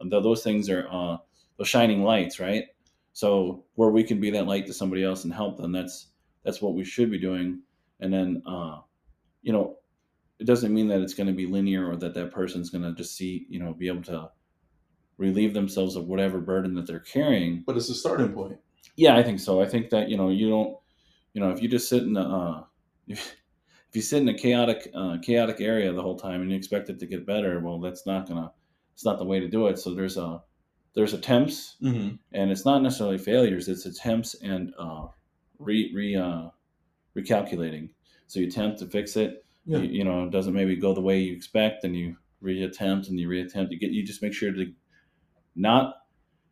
th- 0.02 0.24
those 0.24 0.44
things 0.44 0.70
are 0.70 0.88
uh 0.92 1.18
those 1.58 1.68
shining 1.68 2.04
lights 2.04 2.40
right? 2.40 2.66
So 3.14 3.66
where 3.76 3.90
we 3.90 4.04
can 4.04 4.20
be 4.20 4.30
that 4.32 4.48
light 4.48 4.66
to 4.68 4.74
somebody 4.74 5.04
else 5.04 5.24
and 5.24 5.34
help 5.34 5.58
them 5.58 5.72
that's 5.72 6.08
that's 6.44 6.62
what 6.62 6.76
we 6.76 6.84
should 6.84 7.10
be 7.10 7.18
doing. 7.20 7.62
And 8.00 8.14
then 8.14 8.44
uh 8.46 8.82
you 9.42 9.54
know 9.54 9.78
it 10.40 10.46
doesn't 10.46 10.74
mean 10.74 10.88
that 10.90 11.02
it's 11.02 11.14
going 11.14 11.28
to 11.28 11.34
be 11.34 11.46
linear 11.46 11.90
or 11.90 11.96
that 11.98 12.14
that 12.14 12.32
person's 12.32 12.70
going 12.70 12.84
to 12.84 12.94
just 12.94 13.16
see 13.16 13.46
you 13.50 13.60
know 13.60 13.74
be 13.74 13.88
able 13.88 14.04
to 14.04 14.30
relieve 15.18 15.54
themselves 15.54 15.96
of 15.96 16.08
whatever 16.08 16.40
burden 16.42 16.76
that 16.76 16.86
they're 16.88 17.00
carrying 17.00 17.64
But 17.66 17.78
it's 17.78 17.90
a 17.90 17.96
starting 17.96 18.34
point. 18.34 18.58
yeah, 18.98 19.16
I 19.16 19.24
think 19.24 19.40
so. 19.40 19.62
I 19.62 19.66
think 19.68 19.90
that 19.92 20.10
you 20.10 20.18
know 20.18 20.30
you 20.30 20.50
don't, 20.50 20.78
you 21.34 21.42
know, 21.42 21.52
if 21.52 21.62
you 21.62 21.70
just 21.70 21.88
sit 21.90 22.04
in 22.04 22.18
a, 22.18 22.22
uh, 22.22 22.64
if, 23.08 23.20
if 23.90 23.96
you 23.96 24.02
sit 24.02 24.22
in 24.22 24.30
a 24.30 24.34
chaotic, 24.38 24.90
uh, 24.94 25.18
chaotic 25.22 25.62
area 25.62 25.92
the 25.94 26.02
whole 26.02 26.18
time 26.18 26.42
and 26.42 26.52
you 26.52 26.58
expect 26.58 26.90
it 26.90 27.00
to 27.00 27.06
get 27.06 27.26
better, 27.26 27.60
well, 27.62 27.80
that's 27.80 28.06
not 28.06 28.28
gonna, 28.28 28.52
it's 28.94 29.06
not 29.06 29.18
the 29.20 29.26
way 29.26 29.40
to 29.40 29.48
do 29.48 29.68
it. 29.68 29.80
So 29.80 29.94
there's 29.96 30.18
a, 30.18 30.42
there's 30.96 31.14
attempts, 31.14 31.78
Mm-hmm. 31.82 32.16
and 32.34 32.52
it's 32.52 32.66
not 32.66 32.82
necessarily 32.82 33.18
failures. 33.18 33.68
It's 33.70 33.86
attempts 33.86 34.36
and 34.36 34.74
uh, 34.80 35.08
re 35.60 35.92
re 35.96 36.16
uh, 36.16 36.50
recalculating. 37.18 37.90
So 38.28 38.40
you 38.42 38.48
attempt 38.48 38.80
to 38.80 38.86
fix 38.88 39.16
it. 39.16 39.45
Yeah. 39.66 39.80
You, 39.80 39.90
you 39.90 40.04
know, 40.04 40.26
it 40.26 40.32
doesn't 40.32 40.54
maybe 40.54 40.76
go 40.76 40.94
the 40.94 41.02
way 41.02 41.20
you 41.20 41.34
expect, 41.34 41.84
and 41.84 41.96
you 41.96 42.18
reattempt 42.44 43.10
and 43.10 43.20
you 43.20 43.28
reattempt. 43.28 43.72
You 43.72 43.80
get, 43.80 43.92
you 43.92 44.06
just 44.06 44.22
make 44.22 44.34
sure 44.34 44.52
to 44.52 44.72
not 45.56 45.96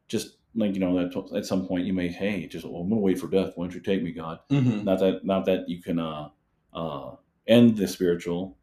just 0.08 0.38
like 0.56 0.74
you 0.74 0.80
know 0.80 0.96
that 0.96 1.36
at 1.36 1.46
some 1.46 1.68
point 1.68 1.86
you 1.86 1.94
may 1.94 2.08
hey 2.08 2.48
just 2.48 2.66
well, 2.66 2.82
I'm 2.82 2.90
gonna 2.90 3.02
wait 3.02 3.20
for 3.20 3.28
death. 3.28 3.54
Why 3.56 3.66
don't 3.66 3.74
you 3.74 3.82
take 3.82 4.04
me, 4.04 4.12
God? 4.12 4.40
Mm-hmm. 4.50 4.84
Not 4.84 5.00
that 5.00 5.26
not 5.26 5.46
that 5.46 5.68
you 5.68 5.82
can 5.82 6.00
uh, 6.00 6.30
uh, 6.74 7.16
end 7.48 7.78
the 7.78 7.88
spiritual, 7.88 8.58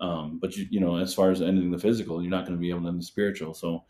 um, 0.00 0.38
but 0.40 0.56
you 0.56 0.66
you 0.70 0.80
know 0.80 0.96
as 0.96 1.14
far 1.14 1.30
as 1.30 1.42
ending 1.42 1.70
the 1.70 1.78
physical, 1.78 2.22
you're 2.22 2.30
not 2.30 2.46
going 2.46 2.56
to 2.56 2.60
be 2.60 2.70
able 2.70 2.82
to 2.82 2.88
end 2.88 3.00
the 3.00 3.04
spiritual. 3.04 3.54
So 3.54 3.84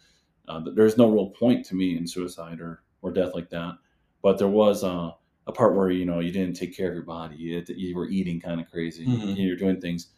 uh, 0.48 0.60
there's 0.74 0.98
no 0.98 1.10
real 1.10 1.30
point 1.30 1.66
to 1.66 1.74
me 1.74 1.96
in 1.96 2.06
suicide 2.06 2.60
or 2.60 2.82
or 3.02 3.12
death 3.12 3.34
like 3.34 3.50
that. 3.50 3.78
But 4.22 4.38
there 4.38 4.48
was 4.48 4.82
uh, 4.84 5.12
a 5.46 5.52
part 5.52 5.74
where 5.76 5.90
you 5.90 6.04
know 6.04 6.20
you 6.20 6.32
didn't 6.32 6.56
take 6.56 6.76
care 6.76 6.88
of 6.88 6.94
your 6.94 7.04
body. 7.04 7.36
You, 7.36 7.62
to- 7.62 7.78
you 7.80 7.94
were 7.96 8.08
eating 8.08 8.40
kind 8.40 8.60
of 8.60 8.70
crazy. 8.70 9.06
Mhm. 9.06 9.36
You're 9.36 9.56
doing 9.56 9.80
things, 9.80 10.08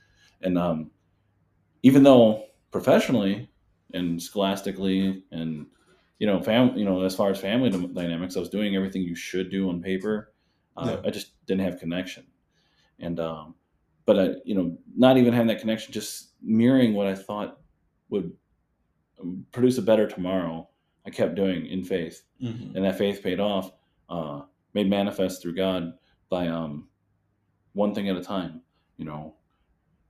and 0.43 0.57
um, 0.59 0.91
even 1.83 2.03
though 2.03 2.45
professionally 2.71 3.49
and 3.95 4.23
scholastically 4.23 5.23
and 5.33 5.67
you 6.19 6.27
know 6.27 6.41
fam 6.43 6.77
you 6.77 6.85
know 6.85 7.03
as 7.03 7.15
far 7.17 7.31
as 7.31 7.41
family 7.41 7.71
dy- 7.71 7.87
dynamics 7.95 8.37
i 8.37 8.41
was 8.41 8.51
doing 8.51 8.77
everything 8.77 9.01
you 9.03 9.15
should 9.15 9.51
do 9.51 9.71
on 9.71 9.81
paper 9.81 10.33
uh, 10.77 10.85
Yeah. 11.03 11.09
i 11.09 11.11
just 11.11 11.33
didn't 11.47 11.63
have 11.65 11.79
connection 11.81 12.27
and 12.99 13.19
um 13.21 13.55
but 14.05 14.19
i 14.19 14.29
you 14.45 14.55
know 14.55 14.77
not 14.95 15.17
even 15.17 15.33
having 15.33 15.47
that 15.47 15.61
connection 15.61 15.93
just 15.95 16.33
mirroring 16.43 16.93
what 16.93 17.07
i 17.07 17.15
thought 17.15 17.59
would 18.11 18.31
um, 19.21 19.47
produce 19.53 19.79
a 19.79 19.83
better 19.83 20.07
tomorrow 20.07 20.69
i 21.07 21.11
kept 21.11 21.35
doing 21.35 21.67
in 21.67 21.83
faith 21.85 22.25
Mm-hmm. 22.43 22.77
and 22.77 22.85
that 22.85 22.99
faith 22.99 23.23
paid 23.23 23.41
off 23.41 23.73
uh 24.11 24.43
made 24.79 24.89
manifest 24.99 25.35
through 25.43 25.55
god 25.55 25.83
by 26.31 26.45
um 26.49 26.73
one 27.73 27.93
thing 27.95 28.09
at 28.09 28.17
a 28.17 28.23
time 28.35 28.61
you 28.97 29.05
know 29.05 29.35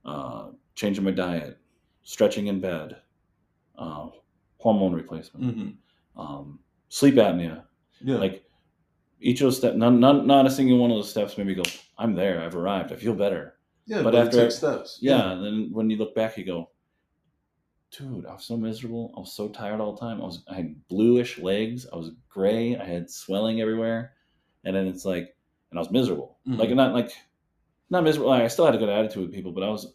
uh 0.05 0.43
changing 0.75 1.03
my 1.03 1.11
diet 1.11 1.57
stretching 2.03 2.47
in 2.47 2.59
bed 2.59 2.87
uh 3.77 4.07
hormone 4.57 4.93
replacement 5.01 5.45
Mm-hmm. 5.45 6.21
um, 6.21 6.59
sleep 6.89 7.15
apnea. 7.15 7.63
Yeah. 8.09 8.17
Like 8.17 8.43
each 9.21 9.39
of 9.41 9.45
those 9.45 9.57
steps, 9.57 9.75
not, 9.77 9.91
not, 10.05 10.25
not 10.25 10.45
a 10.45 10.49
single 10.57 10.77
one 10.79 10.91
of 10.91 10.97
those 10.97 11.09
steps 11.09 11.37
made 11.37 11.47
me 11.47 11.53
go, 11.55 11.63
I'm 11.97 12.13
there, 12.15 12.41
I've 12.41 12.55
arrived, 12.55 12.91
I 12.91 12.95
feel 12.95 13.13
better. 13.13 13.43
yeah. 13.85 14.01
but 14.01 14.11
But, 14.13 14.15
after- 14.27 14.45
it 14.47 14.51
steps. 14.51 14.97
Yeah. 15.01 15.31
And 15.31 15.43
then 15.45 15.69
when 15.71 15.89
you 15.89 15.97
look 15.97 16.13
back, 16.15 16.37
you 16.37 16.45
go, 16.45 16.69
dude, 17.91 18.25
I 18.25 18.33
was 18.33 18.45
so 18.45 18.57
miserable. 18.57 19.13
I 19.15 19.19
was 19.19 19.33
so 19.33 19.47
tired 19.49 19.79
all 19.81 19.93
the 19.93 19.99
time. 19.99 20.21
I 20.21 20.25
was, 20.25 20.43
I 20.51 20.55
had 20.55 20.87
bluish 20.87 21.37
legs. 21.39 21.85
I 21.91 21.95
was 21.95 22.11
gray. 22.29 22.75
I 22.77 22.85
had 22.85 23.09
swelling 23.09 23.61
everywhere. 23.61 24.13
And 24.63 24.75
then 24.75 24.87
it's 24.87 25.05
like, 25.05 25.35
and 25.69 25.79
I 25.79 25.81
was 25.81 25.91
miserable. 25.91 26.37
Mhm. 26.47 26.57
Like, 26.57 26.69
not 26.71 26.93
like, 26.93 27.11
not 27.89 28.03
miserable. 28.03 28.29
Like, 28.29 28.43
I 28.43 28.47
still 28.47 28.65
had 28.65 28.75
a 28.75 28.77
good 28.77 28.89
attitude 28.89 29.23
with 29.23 29.33
people, 29.33 29.51
but 29.51 29.63
I 29.63 29.69
was 29.69 29.93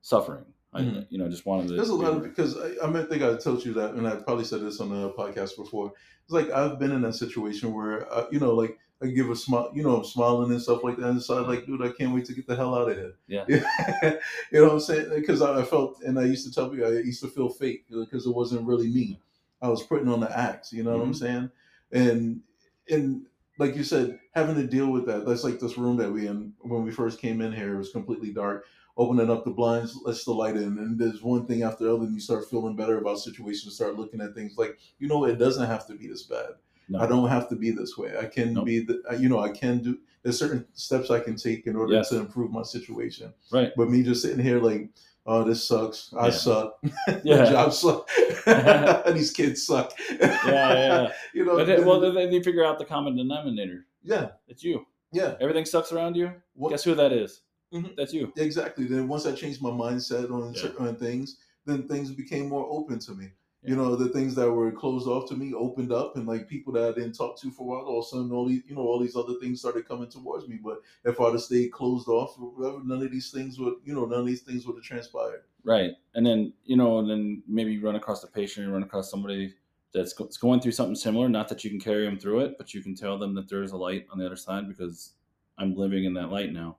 suffering. 0.00 0.44
I, 0.74 0.80
Mhm. 0.82 1.06
you 1.10 1.18
know, 1.18 1.28
just 1.28 1.44
wanted 1.44 1.68
to. 1.68 1.74
There's 1.74 1.90
a 1.90 1.94
lot 1.94 2.12
of 2.14 2.22
because 2.22 2.56
I, 2.56 2.86
I 2.86 2.90
mean, 2.90 3.06
think 3.06 3.22
I 3.22 3.36
told 3.36 3.64
you 3.64 3.74
that, 3.74 3.94
and 3.94 4.06
I 4.08 4.16
probably 4.16 4.44
said 4.44 4.62
this 4.62 4.80
on 4.80 4.88
the 4.88 5.10
podcast 5.10 5.56
before. 5.56 5.92
It's 6.24 6.32
like 6.32 6.50
I've 6.50 6.78
been 6.78 6.92
in 6.92 7.02
that 7.02 7.14
situation 7.14 7.74
where 7.74 8.10
uh, 8.12 8.26
you 8.32 8.40
know, 8.40 8.54
like 8.54 8.78
I 9.02 9.08
give 9.08 9.28
a 9.28 9.36
smile, 9.36 9.70
you 9.74 9.82
know, 9.82 9.96
I'm 9.96 10.04
smiling 10.04 10.50
and 10.50 10.62
stuff 10.62 10.82
like 10.82 10.96
that, 10.96 11.10
and 11.10 11.22
so 11.22 11.36
I'm 11.36 11.46
like, 11.48 11.66
dude, 11.66 11.82
I 11.82 11.90
can't 11.90 12.14
wait 12.14 12.24
to 12.26 12.32
get 12.32 12.46
the 12.46 12.56
hell 12.56 12.74
out 12.74 12.90
of 12.90 12.96
here. 12.96 13.14
Yeah. 13.26 13.44
you 14.52 14.60
know 14.60 14.64
what 14.64 14.72
I'm 14.74 14.80
saying? 14.80 15.10
Because 15.14 15.42
I, 15.42 15.60
I 15.60 15.62
felt, 15.64 16.00
and 16.02 16.18
I 16.18 16.24
used 16.24 16.46
to 16.46 16.54
tell 16.54 16.70
people, 16.70 16.86
I 16.86 17.00
used 17.00 17.20
to 17.22 17.28
feel 17.28 17.50
fake 17.50 17.84
because 17.90 18.24
it 18.26 18.34
wasn't 18.34 18.66
really 18.66 18.88
me. 18.88 19.20
I 19.60 19.68
was 19.68 19.82
putting 19.82 20.08
on 20.08 20.20
the 20.20 20.38
acts. 20.38 20.72
You 20.72 20.84
know 20.84 20.96
what 20.96 21.06
I'm 21.06 21.14
saying? 21.14 21.50
And 21.92 22.40
and 22.88 23.26
like 23.58 23.76
you 23.76 23.84
said, 23.84 24.18
having 24.34 24.54
to 24.56 24.66
deal 24.66 24.90
with 24.90 25.06
that. 25.06 25.26
That's 25.26 25.44
like 25.44 25.60
this 25.60 25.76
room 25.78 25.96
that 25.98 26.10
we 26.10 26.26
in 26.26 26.52
when 26.60 26.82
we 26.84 26.90
first 26.90 27.20
came 27.20 27.40
in 27.40 27.52
here. 27.52 27.74
It 27.74 27.78
was 27.78 27.90
completely 27.92 28.32
dark 28.32 28.64
opening 28.98 29.30
up 29.30 29.42
the 29.44 29.50
blinds, 29.50 29.98
lets 30.04 30.24
the 30.24 30.32
light 30.32 30.54
in, 30.54 30.76
and 30.78 30.98
there's 30.98 31.22
one 31.22 31.46
thing 31.46 31.62
after 31.62 31.84
the 31.84 31.94
other, 31.94 32.04
and 32.04 32.12
you 32.14 32.20
start 32.20 32.44
feeling 32.50 32.76
better 32.76 32.98
about 32.98 33.18
situations, 33.18 33.74
start 33.74 33.96
looking 33.98 34.20
at 34.20 34.34
things 34.34 34.58
like, 34.58 34.78
you 34.98 35.08
know, 35.08 35.24
it 35.24 35.36
doesn't 35.38 35.66
have 35.66 35.86
to 35.86 35.94
be 35.94 36.06
this 36.08 36.24
bad. 36.24 36.50
No. 36.90 36.98
I 37.00 37.06
don't 37.06 37.28
have 37.30 37.48
to 37.48 37.56
be 37.56 37.70
this 37.70 37.96
way. 37.96 38.12
I 38.18 38.26
can 38.26 38.52
Nope. 38.52 38.66
be, 38.66 38.80
the, 38.80 39.00
you 39.18 39.30
know, 39.30 39.38
I 39.38 39.48
can 39.48 39.78
do. 39.82 39.98
There's 40.22 40.38
certain 40.38 40.66
steps 40.74 41.10
I 41.10 41.20
can 41.20 41.36
take 41.36 41.66
in 41.66 41.74
order 41.74 41.94
Yes. 41.94 42.10
to 42.10 42.18
improve 42.18 42.50
my 42.52 42.62
situation. 42.64 43.32
Right. 43.50 43.72
But 43.78 43.88
me 43.90 44.02
just 44.02 44.20
sitting 44.20 44.44
here 44.44 44.60
like, 44.60 44.90
oh, 45.26 45.44
this 45.44 45.66
sucks. 45.66 46.12
I 46.18 46.26
Yeah. 46.26 46.30
suck. 46.32 46.78
Yeah. 47.24 47.50
job 47.50 47.72
sucks. 47.72 48.12
These 49.14 49.30
kids 49.32 49.66
suck. 49.66 49.92
Yeah, 50.20 50.38
yeah. 50.46 51.12
you 51.34 51.44
know. 51.44 51.56
But 51.56 51.66
then, 51.66 51.84
well, 51.84 52.00
then 52.00 52.32
you 52.32 52.42
figure 52.42 52.64
out 52.64 52.78
the 52.78 52.84
common 52.84 53.16
denominator. 53.16 53.86
yeah, 54.02 54.30
It's 54.48 54.62
you. 54.64 54.84
yeah. 55.12 55.36
Everything 55.40 55.64
sucks 55.64 55.92
around 55.92 56.16
you. 56.16 56.32
What- 56.54 56.70
Guess 56.70 56.84
who 56.84 56.94
that 56.94 57.12
is? 57.12 57.42
Mhm. 57.72 57.96
That's 57.96 58.12
you. 58.12 58.32
Exactly. 58.36 58.84
Then 58.84 59.08
once 59.08 59.24
I 59.26 59.32
changed 59.32 59.62
my 59.62 59.70
mindset 59.70 60.30
on 60.30 60.52
Yeah. 60.54 60.60
certain 60.62 60.96
things, 60.96 61.38
then 61.64 61.88
things 61.88 62.10
became 62.10 62.48
more 62.48 62.66
open 62.70 62.98
to 63.00 63.12
me. 63.14 63.28
Yeah. 63.62 63.70
You 63.70 63.76
know, 63.76 63.96
the 63.96 64.08
things 64.08 64.34
that 64.34 64.50
were 64.50 64.72
closed 64.72 65.06
off 65.06 65.28
to 65.28 65.36
me 65.36 65.54
opened 65.54 65.92
up, 65.92 66.16
and 66.16 66.26
like 66.26 66.48
people 66.48 66.72
that 66.74 66.88
I 66.88 66.92
didn't 66.92 67.12
talk 67.12 67.40
to 67.40 67.50
for 67.50 67.62
a 67.62 67.66
while, 67.66 67.86
all 67.86 68.00
of 68.00 68.06
a 68.06 68.08
sudden, 68.08 68.32
all 68.32 68.46
these, 68.46 68.62
you 68.66 68.74
know, 68.74 68.82
all 68.82 68.98
these 68.98 69.16
other 69.16 69.34
things 69.40 69.60
started 69.60 69.86
coming 69.86 70.08
towards 70.08 70.48
me. 70.48 70.58
But 70.62 70.82
if 71.04 71.20
I'd 71.20 71.32
have 71.32 71.40
stayed 71.42 71.72
closed 71.72 72.08
off, 72.08 72.34
whatever, 72.38 72.80
none 72.84 73.02
of 73.02 73.10
these 73.10 73.30
things 73.30 73.58
would, 73.58 73.74
you 73.84 73.94
know, 73.94 74.04
none 74.04 74.20
of 74.20 74.26
these 74.26 74.42
things 74.42 74.66
would 74.66 74.76
have 74.76 74.84
transpired. 74.84 75.44
Right. 75.64 75.92
And 76.14 76.26
then, 76.26 76.52
you 76.64 76.76
know, 76.76 76.98
and 76.98 77.08
then 77.08 77.42
maybe 77.46 77.72
you 77.72 77.80
run 77.80 77.96
across 77.96 78.24
a 78.24 78.28
patient, 78.28 78.66
you 78.66 78.72
run 78.72 78.82
across 78.82 79.10
somebody 79.10 79.54
that's 79.94 80.12
go- 80.12 80.28
going 80.40 80.60
through 80.60 80.72
something 80.72 80.96
similar. 80.96 81.28
Not 81.28 81.48
that 81.48 81.62
you 81.62 81.70
can 81.70 81.80
carry 81.80 82.04
them 82.04 82.18
through 82.18 82.40
it, 82.40 82.54
but 82.58 82.74
you 82.74 82.82
can 82.82 82.96
tell 82.96 83.18
them 83.18 83.34
that 83.34 83.48
there 83.48 83.62
is 83.62 83.72
a 83.72 83.76
light 83.76 84.06
on 84.10 84.18
the 84.18 84.26
other 84.26 84.36
side 84.36 84.66
because 84.66 85.12
I'm 85.56 85.76
living 85.76 86.04
in 86.04 86.14
that 86.14 86.30
light 86.30 86.52
now. 86.52 86.78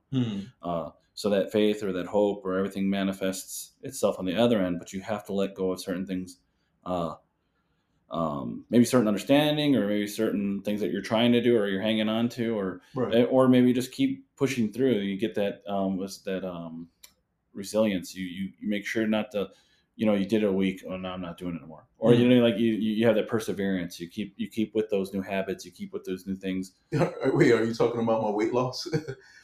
Uh, 0.62 0.90
so 1.14 1.30
that 1.30 1.52
faith 1.52 1.82
or 1.82 1.92
that 1.92 2.06
hope 2.06 2.44
or 2.44 2.58
everything 2.58 2.90
manifests 2.90 3.72
itself 3.82 4.18
on 4.18 4.26
the 4.26 4.36
other 4.36 4.60
end, 4.60 4.80
but 4.80 4.92
you 4.92 5.00
have 5.00 5.24
to 5.26 5.32
let 5.32 5.54
go 5.54 5.70
of 5.70 5.80
certain 5.80 6.04
things. 6.04 6.38
Uh, 6.84 7.14
um, 8.10 8.64
maybe 8.70 8.84
certain 8.84 9.08
understanding 9.08 9.74
or 9.76 9.88
maybe 9.88 10.06
certain 10.06 10.62
things 10.62 10.80
that 10.80 10.92
you're 10.92 11.02
trying 11.02 11.32
to 11.32 11.40
do 11.40 11.56
or 11.56 11.66
you're 11.66 11.82
hanging 11.82 12.08
on 12.08 12.28
to 12.30 12.56
or 12.56 12.80
Right. 12.94 13.14
Eh, 13.14 13.24
or 13.24 13.48
maybe 13.48 13.72
just 13.72 13.92
keep 13.92 14.24
pushing 14.36 14.72
through. 14.72 14.98
You 14.98 15.18
get 15.18 15.34
that 15.34 15.62
um, 15.66 15.96
what's 15.96 16.18
that 16.18 16.44
um, 16.44 16.88
resilience. 17.52 18.14
You, 18.14 18.24
you 18.26 18.52
you 18.60 18.68
make 18.68 18.86
sure 18.86 19.06
not 19.06 19.32
to, 19.32 19.48
you 19.96 20.06
know, 20.06 20.14
you 20.14 20.26
did 20.26 20.42
it 20.42 20.46
a 20.46 20.52
week. 20.52 20.82
Oh 20.88 20.96
no, 20.96 21.10
I'm 21.10 21.20
not 21.20 21.38
doing 21.38 21.54
it 21.54 21.58
anymore. 21.58 21.86
Or 21.98 22.12
you 22.12 22.26
mm-hmm. 22.26 22.38
know, 22.38 22.44
like 22.44 22.58
you 22.58 22.72
you 22.72 23.06
have 23.06 23.14
that 23.14 23.28
perseverance. 23.28 24.00
You 24.00 24.08
keep 24.08 24.34
you 24.36 24.48
keep 24.48 24.74
with 24.74 24.90
those 24.90 25.12
new 25.12 25.22
habits. 25.22 25.64
You 25.64 25.70
keep 25.70 25.92
with 25.92 26.04
those 26.04 26.26
new 26.26 26.34
things. 26.34 26.72
Wait, 26.92 27.52
are 27.52 27.64
you 27.64 27.74
talking 27.74 28.00
about 28.00 28.22
my 28.22 28.30
weight 28.30 28.52
loss? 28.52 28.88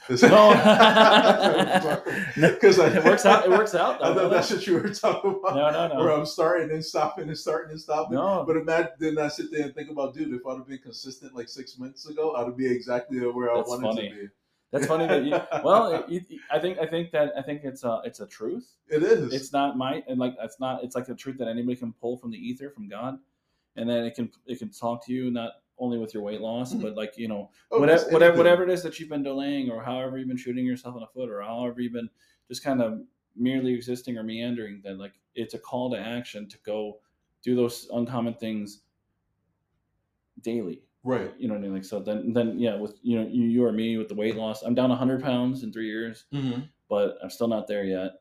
No. 0.08 0.50
because 2.34 2.78
it 2.78 3.04
works 3.04 3.24
out. 3.26 3.44
It 3.44 3.50
works 3.50 3.76
out. 3.76 4.02
I 4.02 4.08
Though, 4.08 4.22
thought 4.22 4.30
that's 4.30 4.50
what 4.50 4.66
you 4.66 4.74
were 4.74 4.88
talking 4.88 5.38
about. 5.38 5.54
no, 5.54 5.70
no, 5.70 5.94
no. 5.94 6.00
Where 6.00 6.10
I'm 6.10 6.26
starting 6.26 6.70
and 6.72 6.84
stopping 6.84 7.28
and 7.28 7.38
starting 7.38 7.70
and 7.70 7.80
stopping. 7.80 8.16
no. 8.16 8.42
But 8.44 8.56
imagine 8.56 8.90
then 8.98 9.18
I 9.18 9.28
sit 9.28 9.52
there 9.52 9.66
and 9.66 9.74
think 9.74 9.88
about, 9.88 10.14
dude, 10.14 10.34
if 10.34 10.44
I'd 10.44 10.56
have 10.56 10.66
been 10.66 10.78
consistent 10.78 11.36
like 11.36 11.48
six 11.48 11.78
months 11.78 12.08
ago, 12.08 12.34
I'd 12.34 12.56
be 12.56 12.66
exactly 12.66 13.20
where 13.20 13.52
I 13.52 13.56
That's 13.56 13.68
wanted 13.68 13.82
funny. 13.82 14.08
to 14.08 14.14
be. 14.16 14.28
That's 14.72 14.86
funny 14.86 15.06
that 15.06 15.24
you. 15.24 15.36
Well, 15.64 15.92
it, 15.92 16.04
it, 16.08 16.40
I 16.50 16.58
think 16.58 16.78
I 16.78 16.86
think 16.86 17.10
that 17.10 17.32
I 17.36 17.42
think 17.42 17.62
it's 17.64 17.84
a 17.84 18.00
it's 18.04 18.20
a 18.20 18.26
truth. 18.26 18.76
It 18.88 19.02
is. 19.02 19.32
It's 19.32 19.52
not 19.52 19.76
my 19.76 20.02
and 20.08 20.18
like 20.18 20.34
it's 20.40 20.60
not. 20.60 20.84
It's 20.84 20.94
like 20.94 21.08
a 21.08 21.14
truth 21.14 21.38
that 21.38 21.48
anybody 21.48 21.76
can 21.76 21.92
pull 21.92 22.16
from 22.16 22.30
the 22.30 22.38
ether 22.38 22.70
from 22.70 22.88
God, 22.88 23.18
and 23.76 23.88
then 23.88 24.04
it 24.04 24.14
can 24.14 24.30
it 24.46 24.58
can 24.58 24.70
talk 24.70 25.04
to 25.06 25.12
you 25.12 25.30
not 25.30 25.52
only 25.78 25.98
with 25.98 26.14
your 26.14 26.22
weight 26.22 26.40
loss, 26.40 26.74
but 26.74 26.94
like 26.94 27.16
you 27.16 27.26
know 27.26 27.50
Oh, 27.72 27.80
whatever 27.80 28.04
whatever 28.10 28.36
whatever 28.36 28.62
it 28.62 28.70
is 28.70 28.82
that 28.82 29.00
you've 29.00 29.08
been 29.08 29.22
delaying, 29.24 29.70
or 29.70 29.82
however 29.82 30.18
you've 30.18 30.28
been 30.28 30.36
shooting 30.36 30.64
yourself 30.64 30.94
in 30.94 31.00
the 31.00 31.06
foot, 31.08 31.30
or 31.30 31.42
however 31.42 31.80
you've 31.80 31.92
been 31.92 32.10
just 32.48 32.62
kind 32.62 32.80
of 32.80 33.00
merely 33.36 33.74
existing 33.74 34.18
or 34.18 34.22
meandering. 34.22 34.80
Then 34.84 34.98
like 34.98 35.14
it's 35.34 35.54
a 35.54 35.58
call 35.58 35.90
to 35.90 35.98
action 35.98 36.48
to 36.48 36.58
go 36.64 37.00
do 37.42 37.56
those 37.56 37.88
uncommon 37.92 38.34
things 38.34 38.82
daily 40.42 40.82
Right. 41.02 41.32
you 41.38 41.48
know 41.48 41.54
what 41.54 41.60
I 41.60 41.62
mean? 41.62 41.74
Like 41.74 41.84
so 41.84 42.00
then 42.00 42.32
then 42.32 42.58
yeah, 42.58 42.76
with 42.76 42.98
you 43.02 43.18
know 43.18 43.26
you, 43.30 43.44
you 43.44 43.64
or 43.64 43.72
me 43.72 43.96
with 43.96 44.08
the 44.08 44.14
weight 44.14 44.36
loss, 44.36 44.62
I'm 44.62 44.74
down 44.74 44.90
100 44.90 45.22
pounds 45.22 45.62
in 45.62 45.72
three 45.72 45.86
years, 45.86 46.24
Mm-hmm. 46.32 46.60
but 46.88 47.16
I'm 47.22 47.30
still 47.30 47.48
not 47.48 47.66
there 47.66 47.84
yet. 47.84 48.12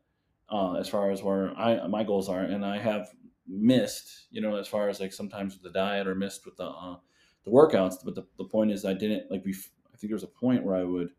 Uh, 0.49 0.73
as 0.75 0.87
far 0.89 1.11
as 1.11 1.21
where 1.21 1.55
I 1.57 1.85
my 1.87 2.03
goals 2.03 2.29
are, 2.29 2.41
and 2.41 2.65
I 2.65 2.77
have 2.79 3.09
missed, 3.47 4.27
you 4.31 4.41
know, 4.41 4.55
as 4.55 4.67
far 4.67 4.89
as 4.89 4.99
like 4.99 5.13
sometimes 5.13 5.53
with 5.55 5.63
the 5.63 5.71
diet 5.77 6.07
or 6.07 6.15
missed 6.15 6.45
with 6.45 6.55
the 6.57 6.65
uh, 6.67 6.95
the 7.43 7.51
workouts. 7.51 7.95
But 8.03 8.15
the, 8.15 8.25
the 8.37 8.45
point 8.45 8.71
is, 8.71 8.85
I 8.85 8.93
didn't 8.93 9.29
like. 9.29 9.43
We 9.45 9.51
I 9.93 9.97
think 9.97 10.09
there 10.09 10.15
was 10.15 10.23
a 10.23 10.27
point 10.27 10.63
where 10.63 10.75
I 10.75 10.83
would 10.83 11.09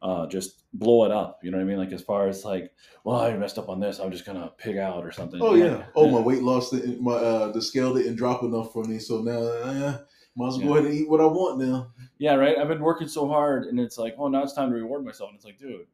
uh, 0.00 0.26
just 0.28 0.64
blow 0.72 1.04
it 1.04 1.10
up. 1.12 1.40
You 1.42 1.50
know 1.50 1.58
what 1.58 1.64
I 1.64 1.66
mean? 1.66 1.78
Like 1.78 1.92
as 1.92 2.02
far 2.02 2.26
as 2.28 2.44
like, 2.44 2.72
well, 3.04 3.20
I 3.20 3.32
messed 3.36 3.58
up 3.58 3.68
on 3.68 3.78
this. 3.80 3.98
I'm 3.98 4.10
just 4.10 4.24
gonna 4.24 4.50
pig 4.58 4.76
out 4.78 5.04
or 5.04 5.12
something. 5.12 5.40
Oh 5.42 5.50
Like, 5.50 5.60
yeah. 5.60 5.84
Oh, 5.94 6.08
my 6.10 6.20
weight 6.20 6.42
loss. 6.42 6.72
My 6.72 7.12
uh, 7.12 7.52
the 7.52 7.60
scale 7.62 7.94
didn't 7.94 8.16
drop 8.16 8.42
enough 8.42 8.72
for 8.72 8.84
me, 8.84 8.98
so 8.98 9.20
now 9.20 9.38
uh, 9.40 9.98
as 10.46 10.58
well 10.58 10.66
go 10.66 10.74
ahead 10.74 10.90
and 10.90 10.94
eat 10.94 11.08
what 11.08 11.20
I 11.20 11.26
want 11.26 11.58
now. 11.58 11.90
Yeah, 12.18 12.34
right. 12.34 12.56
I've 12.58 12.68
been 12.68 12.80
working 12.80 13.08
so 13.08 13.28
hard, 13.28 13.64
and 13.64 13.78
it's 13.78 13.98
like, 13.98 14.14
oh, 14.18 14.28
now 14.28 14.42
it's 14.42 14.52
time 14.52 14.70
to 14.70 14.76
reward 14.76 15.04
myself. 15.04 15.30
And 15.30 15.36
it's 15.36 15.44
like, 15.44 15.58
dude, 15.58 15.86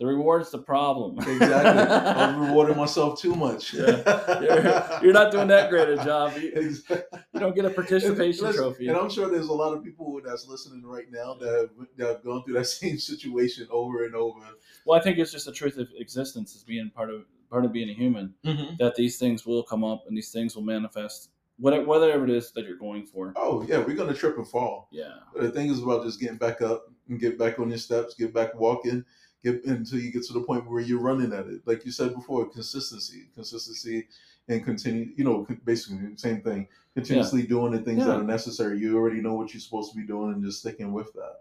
the 0.00 0.06
reward's 0.06 0.50
the 0.50 0.58
problem. 0.58 1.18
Exactly. 1.18 1.82
I'm 2.24 2.40
rewarding 2.40 2.78
myself 2.78 3.20
too 3.20 3.34
much. 3.34 3.74
Yeah. 3.74 4.40
you're, 4.40 5.04
you're 5.04 5.12
not 5.12 5.30
doing 5.30 5.46
that 5.48 5.68
great 5.68 5.90
a 5.90 5.96
job. 5.96 6.32
You, 6.38 6.52
Exactly. 6.54 7.20
you 7.34 7.40
don't 7.40 7.54
get 7.54 7.66
a 7.66 7.70
participation 7.82 8.46
Listen, 8.46 8.62
trophy. 8.62 8.88
And 8.88 8.96
I'm 8.96 9.10
sure 9.10 9.30
there's 9.30 9.48
a 9.48 9.52
lot 9.52 9.76
of 9.76 9.84
people 9.84 10.18
that's 10.24 10.48
listening 10.48 10.82
right 10.86 11.04
now 11.10 11.34
that 11.34 11.52
have, 11.52 11.88
that 11.98 12.06
have 12.06 12.24
gone 12.24 12.42
through 12.44 12.54
that 12.54 12.64
same 12.66 12.98
situation 12.98 13.68
over 13.70 14.06
and 14.06 14.14
over. 14.14 14.40
Well, 14.86 14.98
I 14.98 15.02
think 15.02 15.18
it's 15.18 15.32
just 15.32 15.44
the 15.44 15.52
truth 15.52 15.76
of 15.76 15.88
existence 15.98 16.56
as 16.56 16.62
being 16.62 16.88
part 16.88 17.10
of 17.10 17.26
part 17.50 17.66
of 17.66 17.72
being 17.72 17.90
a 17.90 17.94
human. 17.94 18.32
Mm-hmm. 18.46 18.76
That 18.78 18.94
these 18.94 19.18
things 19.18 19.44
will 19.44 19.62
come 19.62 19.84
up 19.84 20.04
and 20.08 20.16
these 20.16 20.32
things 20.32 20.56
will 20.56 20.62
manifest, 20.62 21.28
whatever, 21.60 21.84
whatever 21.84 22.24
it 22.24 22.30
is 22.30 22.52
that 22.52 22.64
you're 22.66 22.76
going 22.76 23.06
for. 23.06 23.32
Oh 23.36 23.62
yeah, 23.68 23.78
we're 23.78 23.96
gonna 23.96 24.14
trip 24.14 24.36
and 24.38 24.48
fall. 24.48 24.88
Yeah, 24.90 25.14
But 25.32 25.42
the 25.42 25.50
thing 25.50 25.70
is 25.70 25.82
about 25.82 26.04
just 26.04 26.20
getting 26.20 26.38
back 26.38 26.62
up 26.62 26.86
and 27.08 27.20
get 27.20 27.38
back 27.38 27.58
on 27.58 27.68
your 27.68 27.78
steps, 27.78 28.14
get 28.14 28.32
back 28.34 28.54
walking, 28.54 29.04
get 29.44 29.64
until 29.64 29.98
you 30.00 30.10
get 30.12 30.24
to 30.24 30.32
the 30.32 30.42
point 30.42 30.68
where 30.68 30.80
you're 30.80 31.00
running 31.00 31.32
at 31.32 31.46
it. 31.46 31.60
Like 31.66 31.84
you 31.84 31.92
said 31.92 32.14
before, 32.14 32.48
consistency, 32.48 33.28
consistency, 33.34 34.08
and 34.48 34.64
continue. 34.64 35.12
You 35.16 35.24
know, 35.24 35.46
basically 35.64 35.98
the 35.98 36.18
same 36.18 36.40
thing. 36.42 36.66
Continuously 36.94 37.42
doing 37.46 37.72
the 37.72 37.78
things 37.78 37.98
Yeah. 37.98 38.06
that 38.06 38.20
are 38.20 38.24
necessary. 38.24 38.78
You 38.78 38.96
already 38.96 39.20
know 39.20 39.34
what 39.34 39.52
you're 39.54 39.60
supposed 39.60 39.92
to 39.92 39.98
be 39.98 40.06
doing, 40.06 40.32
and 40.32 40.42
just 40.44 40.60
sticking 40.60 40.92
with 40.92 41.12
that. 41.14 41.36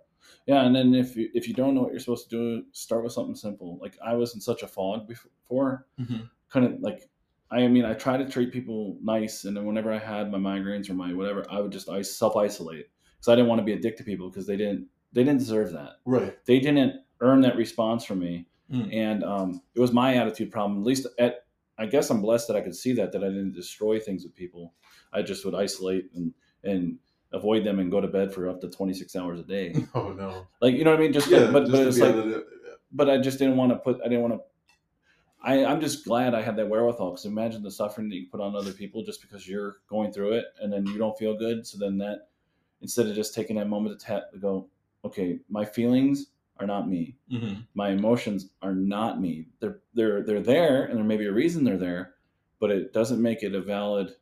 yeah. 0.46 0.66
And 0.66 0.76
then 0.76 0.94
if 0.94 1.16
you 1.16 1.30
if 1.34 1.48
you 1.48 1.54
don't 1.54 1.74
know 1.76 1.82
what 1.84 1.92
you're 1.92 2.00
supposed 2.00 2.30
to 2.30 2.36
do, 2.36 2.66
start 2.72 3.04
with 3.04 3.14
something 3.14 3.36
simple. 3.36 3.78
Like 3.82 3.98
I 4.06 4.14
was 4.16 4.36
in 4.36 4.42
such 4.42 4.64
a 4.64 4.68
fog 4.68 5.08
before, 5.08 5.88
mm-hmm. 6.00 6.24
couldn't 6.50 6.82
like 6.82 7.10
I 7.52 7.68
mean 7.68 7.86
I 7.86 7.94
try 7.94 8.18
to 8.18 8.30
treat 8.30 8.52
people 8.52 8.98
nice 9.02 9.46
and 9.46 9.56
then 9.58 9.66
whenever 9.66 9.92
I 9.92 9.98
had 10.00 10.32
my 10.32 10.38
migraines 10.38 10.90
or 10.90 10.94
my 10.94 11.14
whatever 11.14 11.46
I 11.50 11.60
would 11.62 11.72
just 11.72 11.90
I 11.90 12.02
self 12.02 12.36
isolate 12.36 12.88
because 13.18 13.28
I 13.32 13.36
didn't 13.36 13.48
want 13.50 13.60
to 13.60 13.66
be 13.66 13.74
a 13.74 13.80
dick 13.80 13.98
to 13.98 14.04
people 14.04 14.30
because 14.30 14.46
they 14.48 14.58
didn't 14.58 14.88
they 15.14 15.24
didn't 15.24 15.40
deserve 15.40 15.72
that 15.74 15.94
Right. 16.06 16.38
they 16.46 16.60
didn't 16.60 17.02
earn 17.22 17.42
that 17.42 17.56
response 17.56 18.06
from 18.06 18.20
me 18.20 18.46
Mm. 18.72 18.94
and 18.96 19.24
um, 19.24 19.62
it 19.74 19.80
was 19.80 19.92
my 19.92 20.14
attitude 20.16 20.52
problem 20.52 20.82
at 20.82 20.86
least 20.86 21.08
at 21.18 21.46
I 21.80 21.88
guess 21.88 22.12
I'm 22.12 22.22
blessed 22.22 22.48
that 22.50 22.56
I 22.56 22.62
could 22.62 22.76
see 22.76 22.94
that 22.94 23.12
that 23.14 23.24
I 23.24 23.28
didn't 23.28 23.54
destroy 23.54 24.00
things 24.00 24.24
with 24.24 24.36
people 24.36 24.76
I 25.12 25.24
just 25.24 25.44
would 25.44 25.56
isolate 25.56 26.12
and 26.14 26.32
and 26.64 27.00
avoid 27.34 27.64
them 27.64 27.80
and 27.80 27.90
go 27.90 28.00
to 28.00 28.08
bed 28.08 28.32
for 28.32 28.48
up 28.48 28.62
to 28.62 28.70
26 28.70 29.16
hours 29.16 29.40
a 29.40 29.44
day 29.44 29.74
Oh 29.96 30.12
no. 30.14 30.46
like 30.62 30.76
you 30.76 30.84
know 30.84 30.92
what 30.92 31.00
I 31.00 31.04
mean 31.04 31.14
just 31.14 31.30
Yeah, 31.32 31.50
but 31.50 31.62
just 31.62 31.72
but 31.72 31.88
it's 31.88 31.98
like 31.98 32.14
to- 32.14 32.44
but 32.92 33.10
I 33.10 33.18
just 33.18 33.40
didn't 33.40 33.58
want 33.58 33.72
to 33.72 33.78
put. 33.80 34.00
I 34.02 34.08
didn't 34.08 34.22
want 34.22 34.34
to. 34.36 34.40
I 35.42 35.64
I'm 35.66 35.80
just 35.80 36.06
glad 36.06 36.34
I 36.34 36.42
had 36.42 36.56
that 36.58 36.68
wherewithal 36.70 37.12
because 37.12 37.26
imagine 37.26 37.64
the 37.64 37.72
suffering 37.72 38.10
that 38.10 38.16
you 38.16 38.28
put 38.28 38.42
on 38.42 38.56
other 38.56 38.74
people 38.74 39.04
just 39.04 39.22
because 39.22 39.48
you're 39.48 39.78
going 39.90 40.12
through 40.12 40.34
it 40.34 40.46
and 40.62 40.72
then 40.72 40.86
you 40.88 40.98
don't 40.98 41.18
feel 41.18 41.38
good. 41.38 41.66
So 41.66 41.78
then 41.78 41.98
that 42.00 42.30
instead 42.82 43.08
of 43.08 43.16
just 43.16 43.34
taking 43.34 43.56
that 43.58 43.68
moment 43.70 43.98
to 44.00 44.06
tap 44.06 44.32
to 44.32 44.38
go, 44.38 44.68
okay, 45.06 45.40
my 45.50 45.66
feelings 45.66 46.28
are 46.60 46.68
not 46.68 46.90
me. 46.90 47.16
Mhm. 47.32 47.66
My 47.74 47.90
emotions 47.92 48.50
are 48.62 48.76
not 48.76 49.22
me. 49.22 49.48
They're 49.60 49.80
they're 49.94 50.24
they're 50.24 50.42
there, 50.42 50.86
and 50.86 50.98
there 50.98 51.06
may 51.06 51.18
be 51.18 51.28
a 51.28 51.32
reason 51.34 51.64
they're 51.64 51.78
there, 51.78 52.16
but 52.60 52.70
it 52.70 52.92
doesn't 52.92 53.22
make 53.22 53.44
it 53.44 53.56
a 53.56 53.62
valid. 53.62 54.16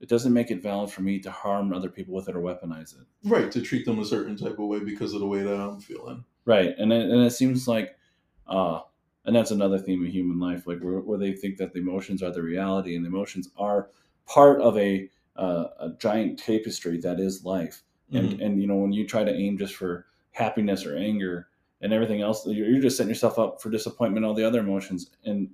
It 0.00 0.08
doesn't 0.08 0.32
make 0.32 0.50
it 0.50 0.62
valid 0.62 0.90
for 0.90 1.02
me 1.02 1.18
to 1.20 1.30
harm 1.30 1.72
other 1.74 1.90
people 1.90 2.14
with 2.14 2.28
it 2.28 2.34
or 2.36 2.40
weaponize 2.40 2.98
it. 2.98 3.06
Right 3.24 3.52
to 3.52 3.60
treat 3.60 3.84
them 3.84 3.98
a 3.98 4.04
certain 4.04 4.34
type 4.36 4.58
of 4.58 4.66
way 4.66 4.80
because 4.80 5.12
of 5.12 5.20
the 5.20 5.26
way 5.26 5.42
that 5.42 5.60
I'm 5.60 5.78
feeling. 5.80 6.24
Right, 6.46 6.74
and 6.78 6.90
it, 6.90 7.10
and 7.10 7.22
it 7.22 7.32
seems 7.32 7.68
like, 7.68 7.98
uh, 8.46 8.80
and 9.24 9.34
that's 9.36 9.50
another 9.50 9.78
theme 9.78 10.04
of 10.04 10.10
human 10.10 10.38
life, 10.38 10.66
like 10.66 10.80
where, 10.80 11.00
where 11.00 11.18
they 11.18 11.32
think 11.32 11.56
that 11.58 11.72
the 11.72 11.80
emotions 11.80 12.22
are 12.22 12.32
the 12.32 12.42
reality, 12.42 12.96
and 12.96 13.04
the 13.04 13.08
emotions 13.08 13.48
are 13.56 13.90
part 14.26 14.60
of 14.60 14.76
a 14.78 15.10
uh, 15.36 15.68
a 15.78 15.90
giant 15.98 16.38
tapestry 16.38 16.98
that 17.00 17.18
is 17.20 17.44
life. 17.44 17.82
And 18.12 18.32
Mhm. 18.32 18.44
and 18.44 18.60
you 18.60 18.66
know 18.66 18.76
when 18.76 18.92
you 18.92 19.06
try 19.06 19.24
to 19.24 19.32
aim 19.34 19.56
just 19.58 19.74
for 19.74 20.06
happiness 20.32 20.84
or 20.84 20.96
anger 20.96 21.48
and 21.80 21.92
everything 21.92 22.20
else, 22.20 22.46
you're, 22.46 22.68
you're 22.68 22.80
just 22.80 22.96
setting 22.96 23.08
yourself 23.10 23.38
up 23.38 23.62
for 23.62 23.70
disappointment, 23.70 24.26
all 24.26 24.34
the 24.34 24.46
other 24.46 24.60
emotions, 24.60 25.10
and 25.24 25.48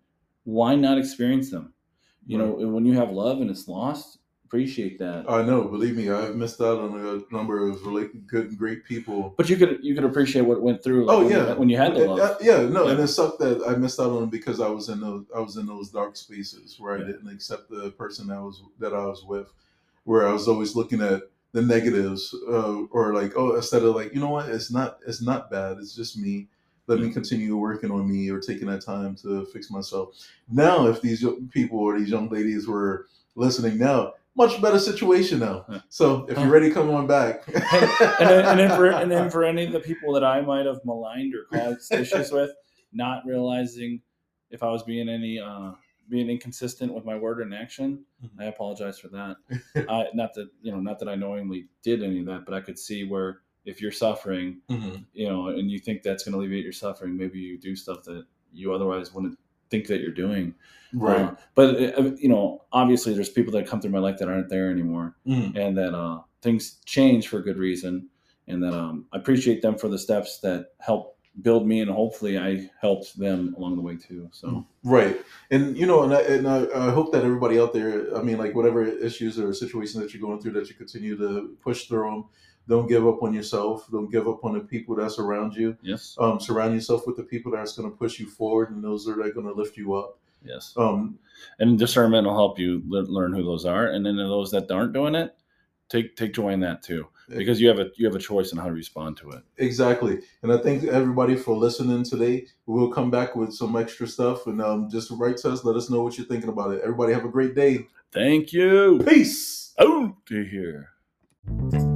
why 0.45 0.75
not 0.75 0.99
experience 0.99 1.51
them? 1.51 1.73
You 2.27 2.39
know, 2.39 2.53
when 2.69 2.85
you 2.87 2.95
have 2.95 3.11
love 3.13 3.41
and 3.41 3.51
it's 3.51 3.69
lost, 3.69 4.19
appreciate 4.47 4.99
that. 5.01 5.25
I 5.29 5.43
know. 5.43 5.65
Believe 5.65 5.97
me, 5.97 6.09
I've 6.11 6.37
missed 6.37 6.61
out 6.61 6.79
on 6.79 6.95
a 6.99 7.35
number 7.35 7.69
of 7.69 7.85
really 7.85 8.09
good, 8.27 8.49
and 8.51 8.59
great 8.59 8.85
people. 8.85 9.35
But 9.37 9.49
you 9.51 9.57
could 9.57 9.79
you 9.83 9.95
could 9.95 10.05
appreciate 10.05 10.43
what 10.43 10.63
went 10.63 10.83
through. 10.83 11.07
like, 11.07 11.17
Oh 11.17 11.21
when 11.23 11.31
you- 11.31 11.37
yeah, 11.37 11.55
when 11.55 11.69
you 11.69 11.77
had 11.77 11.95
the 11.97 12.07
love. 12.07 12.19
uh, 12.21 12.37
yeah, 12.41 12.63
no, 12.63 12.87
and 12.87 13.01
it 13.01 13.09
sucked 13.09 13.41
that 13.41 13.63
I 13.67 13.75
missed 13.77 13.99
out 14.01 14.13
on 14.13 14.25
it 14.25 14.31
because 14.31 14.61
I 14.61 14.69
was 14.69 14.89
in 14.89 15.01
those 15.01 15.25
I 15.35 15.41
was 15.41 15.57
in 15.57 15.67
those 15.67 15.91
dark 15.91 16.17
spaces 16.17 16.77
where 16.79 16.95
I 16.95 16.99
didn't 16.99 17.29
accept 17.29 17.69
the 17.69 17.91
person 17.91 18.29
that 18.29 18.41
was 18.41 18.63
that 18.79 18.95
I 18.95 19.05
was 19.05 19.25
with, 19.25 19.49
where 20.05 20.27
I 20.29 20.33
was 20.33 20.47
always 20.49 20.77
looking 20.77 21.01
at 21.03 21.23
the 21.53 21.63
negatives, 21.63 22.35
uh, 22.49 22.83
or 22.91 23.15
like 23.15 23.33
oh, 23.37 23.57
instead 23.57 23.83
of 23.83 23.95
like 23.97 24.15
you 24.15 24.21
know 24.21 24.31
what, 24.31 24.49
it's 24.49 24.71
not 24.71 24.99
it's 25.07 25.23
not 25.23 25.51
bad, 25.51 25.79
it's 25.79 25.95
just 25.95 26.17
me. 26.19 26.49
Let 26.89 27.01
me 27.01 27.09
Mhm. 27.09 27.15
continue 27.15 27.57
working 27.57 27.91
on 27.91 28.09
me 28.09 28.31
or 28.31 28.39
taking 28.39 28.69
that 28.69 28.81
time 28.81 29.17
to 29.17 29.45
fix 29.47 29.73
myself. 29.73 30.11
Now, 30.49 30.87
if 30.87 31.03
these 31.03 31.25
people 31.51 31.81
or 31.81 31.99
these 31.99 32.11
young 32.11 32.29
ladies 32.29 32.69
were 32.69 33.07
listening 33.35 33.77
now, 33.77 34.13
much 34.37 34.61
better 34.61 34.79
situation 34.79 35.39
now. 35.41 35.65
Yeah. 35.71 35.81
So 35.89 36.27
if 36.29 36.39
you're 36.39 36.49
ready, 36.49 36.71
come 36.71 36.91
on 36.91 37.07
back. 37.07 37.43
and 37.55 38.29
then, 38.29 38.45
and 38.45 38.59
then 38.61 38.71
for 38.71 38.87
and 38.91 39.11
then 39.11 39.31
for 39.35 39.45
any 39.45 39.65
of 39.67 39.73
the 39.73 39.81
people 39.81 40.13
that 40.13 40.25
I 40.25 40.41
might 40.41 40.67
have 40.67 40.81
maligned 40.85 41.35
or 41.35 41.45
caused 41.53 41.93
issues 41.93 42.31
with, 42.31 42.51
not 42.93 43.23
realizing 43.27 44.03
if 44.51 44.63
I 44.63 44.69
was 44.71 44.83
being 44.83 45.09
any 45.09 45.39
uh, 45.41 45.73
being 46.09 46.29
inconsistent 46.31 46.93
with 46.95 47.05
my 47.05 47.17
word 47.17 47.41
and 47.41 47.53
action, 47.55 48.05
Mhm. 48.25 48.31
I 48.41 48.45
apologize 48.45 48.99
for 48.99 49.09
that. 49.09 49.37
uh, 49.89 50.05
not 50.15 50.35
that 50.35 50.49
you 50.63 50.71
know, 50.73 50.81
not 50.81 50.99
that 51.01 51.09
I 51.09 51.15
knowingly 51.15 51.67
did 51.83 52.03
any 52.03 52.21
of 52.21 52.27
that, 52.27 52.45
but 52.45 52.55
I 52.55 52.61
could 52.61 52.79
see 52.79 53.05
where 53.05 53.41
if 53.65 53.81
you're 53.81 53.91
suffering, 53.91 54.61
Mhm. 54.71 55.05
you 55.13 55.29
know, 55.29 55.49
and 55.49 55.69
you 55.71 55.79
think 55.81 56.03
that's 56.03 56.23
going 56.25 56.33
to 56.35 56.39
alleviate 56.39 56.63
your 56.63 56.73
suffering, 56.73 57.17
maybe 57.17 57.41
you 57.41 57.59
do 57.59 57.75
stuff 57.75 58.05
that 58.05 58.25
you 58.53 58.73
otherwise 58.73 59.13
wouldn't 59.13 59.37
think 59.71 59.87
that 59.89 60.01
you're 60.01 60.11
doing. 60.13 60.55
Right. 60.93 61.23
Uh, 61.23 61.35
but 61.55 61.99
uh, 61.99 62.11
you 62.17 62.29
know, 62.29 62.65
obviously, 62.73 63.13
there's 63.15 63.29
people 63.29 63.53
that 63.55 63.67
come 63.67 63.81
through 63.81 63.91
my 63.91 63.99
life 63.99 64.19
that 64.19 64.29
aren't 64.29 64.49
there 64.49 64.71
anymore 64.71 65.17
Mhm. 65.27 65.57
and 65.57 65.77
that 65.77 65.95
uh, 65.95 66.21
things 66.43 66.79
change 66.85 67.29
for 67.29 67.39
a 67.39 67.43
good 67.43 67.59
reason, 67.59 68.09
and 68.49 68.63
that 68.63 68.73
um, 68.73 69.07
I 69.13 69.19
appreciate 69.19 69.63
them 69.63 69.77
for 69.77 69.89
the 69.89 69.99
steps 69.99 70.39
that 70.41 70.69
help 70.79 71.19
build 71.43 71.67
me, 71.67 71.81
and 71.81 71.91
hopefully 71.91 72.39
I 72.39 72.71
helped 72.81 73.19
them 73.19 73.55
along 73.59 73.77
the 73.77 73.83
way 73.83 73.97
too. 73.97 74.29
So 74.33 74.65
Right, 74.85 75.21
and 75.51 75.77
you 75.77 75.85
know, 75.85 76.05
and 76.05 76.15
I, 76.15 76.21
and 76.23 76.49
I, 76.49 76.67
I 76.75 76.91
hope 76.93 77.13
that 77.13 77.25
everybody 77.25 77.59
out 77.61 77.75
there, 77.75 78.17
I 78.17 78.23
mean, 78.23 78.39
like 78.39 78.55
whatever 78.55 78.87
issues 78.87 79.39
or 79.39 79.53
situations 79.53 80.01
that 80.03 80.15
you're 80.15 80.23
going 80.23 80.41
through, 80.41 80.53
that 80.53 80.69
you 80.71 80.75
continue 80.77 81.17
to 81.19 81.57
push 81.63 81.87
through 81.89 82.09
them. 82.11 82.25
Don't 82.69 82.89
give 82.89 83.07
up 83.07 83.23
on 83.23 83.33
yourself. 83.33 83.89
Don't 83.93 84.11
give 84.11 84.27
up 84.27 84.45
on 84.45 84.55
the 84.55 84.61
people 84.61 84.97
that's 84.97 85.19
around 85.19 85.55
you. 85.55 85.77
yes, 85.83 86.17
Um, 86.19 86.41
surround 86.41 86.75
yourself 86.75 87.07
with 87.07 87.17
the 87.17 87.23
people 87.23 87.53
that's 87.53 87.77
going 87.77 87.91
to 87.91 87.97
push 87.97 88.19
you 88.19 88.27
forward, 88.27 88.71
and 88.71 88.83
those 88.83 89.05
that 89.05 89.13
are 89.19 89.31
going 89.31 89.47
to 89.47 89.53
lift 89.53 89.77
you 89.77 89.95
up. 89.95 90.19
yes, 90.45 90.73
Um, 90.77 91.19
and 91.59 91.79
discernment 91.79 92.27
will 92.27 92.35
help 92.35 92.59
you 92.59 92.83
le- 92.87 93.03
learn 93.03 93.33
who 93.33 93.45
those 93.45 93.65
are, 93.65 93.87
and 93.87 94.05
then 94.05 94.17
those 94.17 94.51
that 94.51 94.71
aren't 94.71 94.93
doing 94.93 95.15
it, 95.15 95.37
take 95.89 96.17
take 96.17 96.33
joy 96.35 96.51
in 96.51 96.61
that 96.61 96.83
too, 96.83 97.07
because 97.29 97.61
you 97.61 97.69
have 97.69 97.79
a 97.79 97.91
you 97.97 98.07
have 98.07 98.17
a 98.17 98.19
choice 98.21 98.51
in 98.53 98.59
how 98.59 98.67
to 98.67 98.73
respond 98.73 99.17
to 99.19 99.31
it. 99.31 99.43
exactly, 99.59 100.21
and 100.43 100.53
I 100.53 100.59
thank 100.59 100.83
everybody 100.85 101.37
for 101.37 101.57
listening 101.57 102.03
today. 102.03 102.47
We'll 102.67 102.91
come 102.91 103.11
back 103.13 103.37
with 103.37 103.53
some 103.55 103.77
extra 103.77 104.09
stuff, 104.09 104.47
and 104.49 104.61
um, 104.61 104.91
just 104.91 105.11
write 105.13 105.37
to 105.39 105.51
us. 105.53 105.65
Let 105.65 105.77
us 105.77 105.89
know 105.91 106.03
what 106.03 106.19
you're 106.19 106.27
thinking 106.27 106.49
about 106.51 106.73
it. 106.73 106.81
Everybody 106.83 107.13
have 107.13 107.25
a 107.25 107.29
great 107.29 107.55
day. 107.55 107.87
Thank 108.13 108.53
you. 108.53 109.01
Peace. 109.07 109.73
Out 109.79 110.15
to 110.27 110.43
here. 110.43 111.96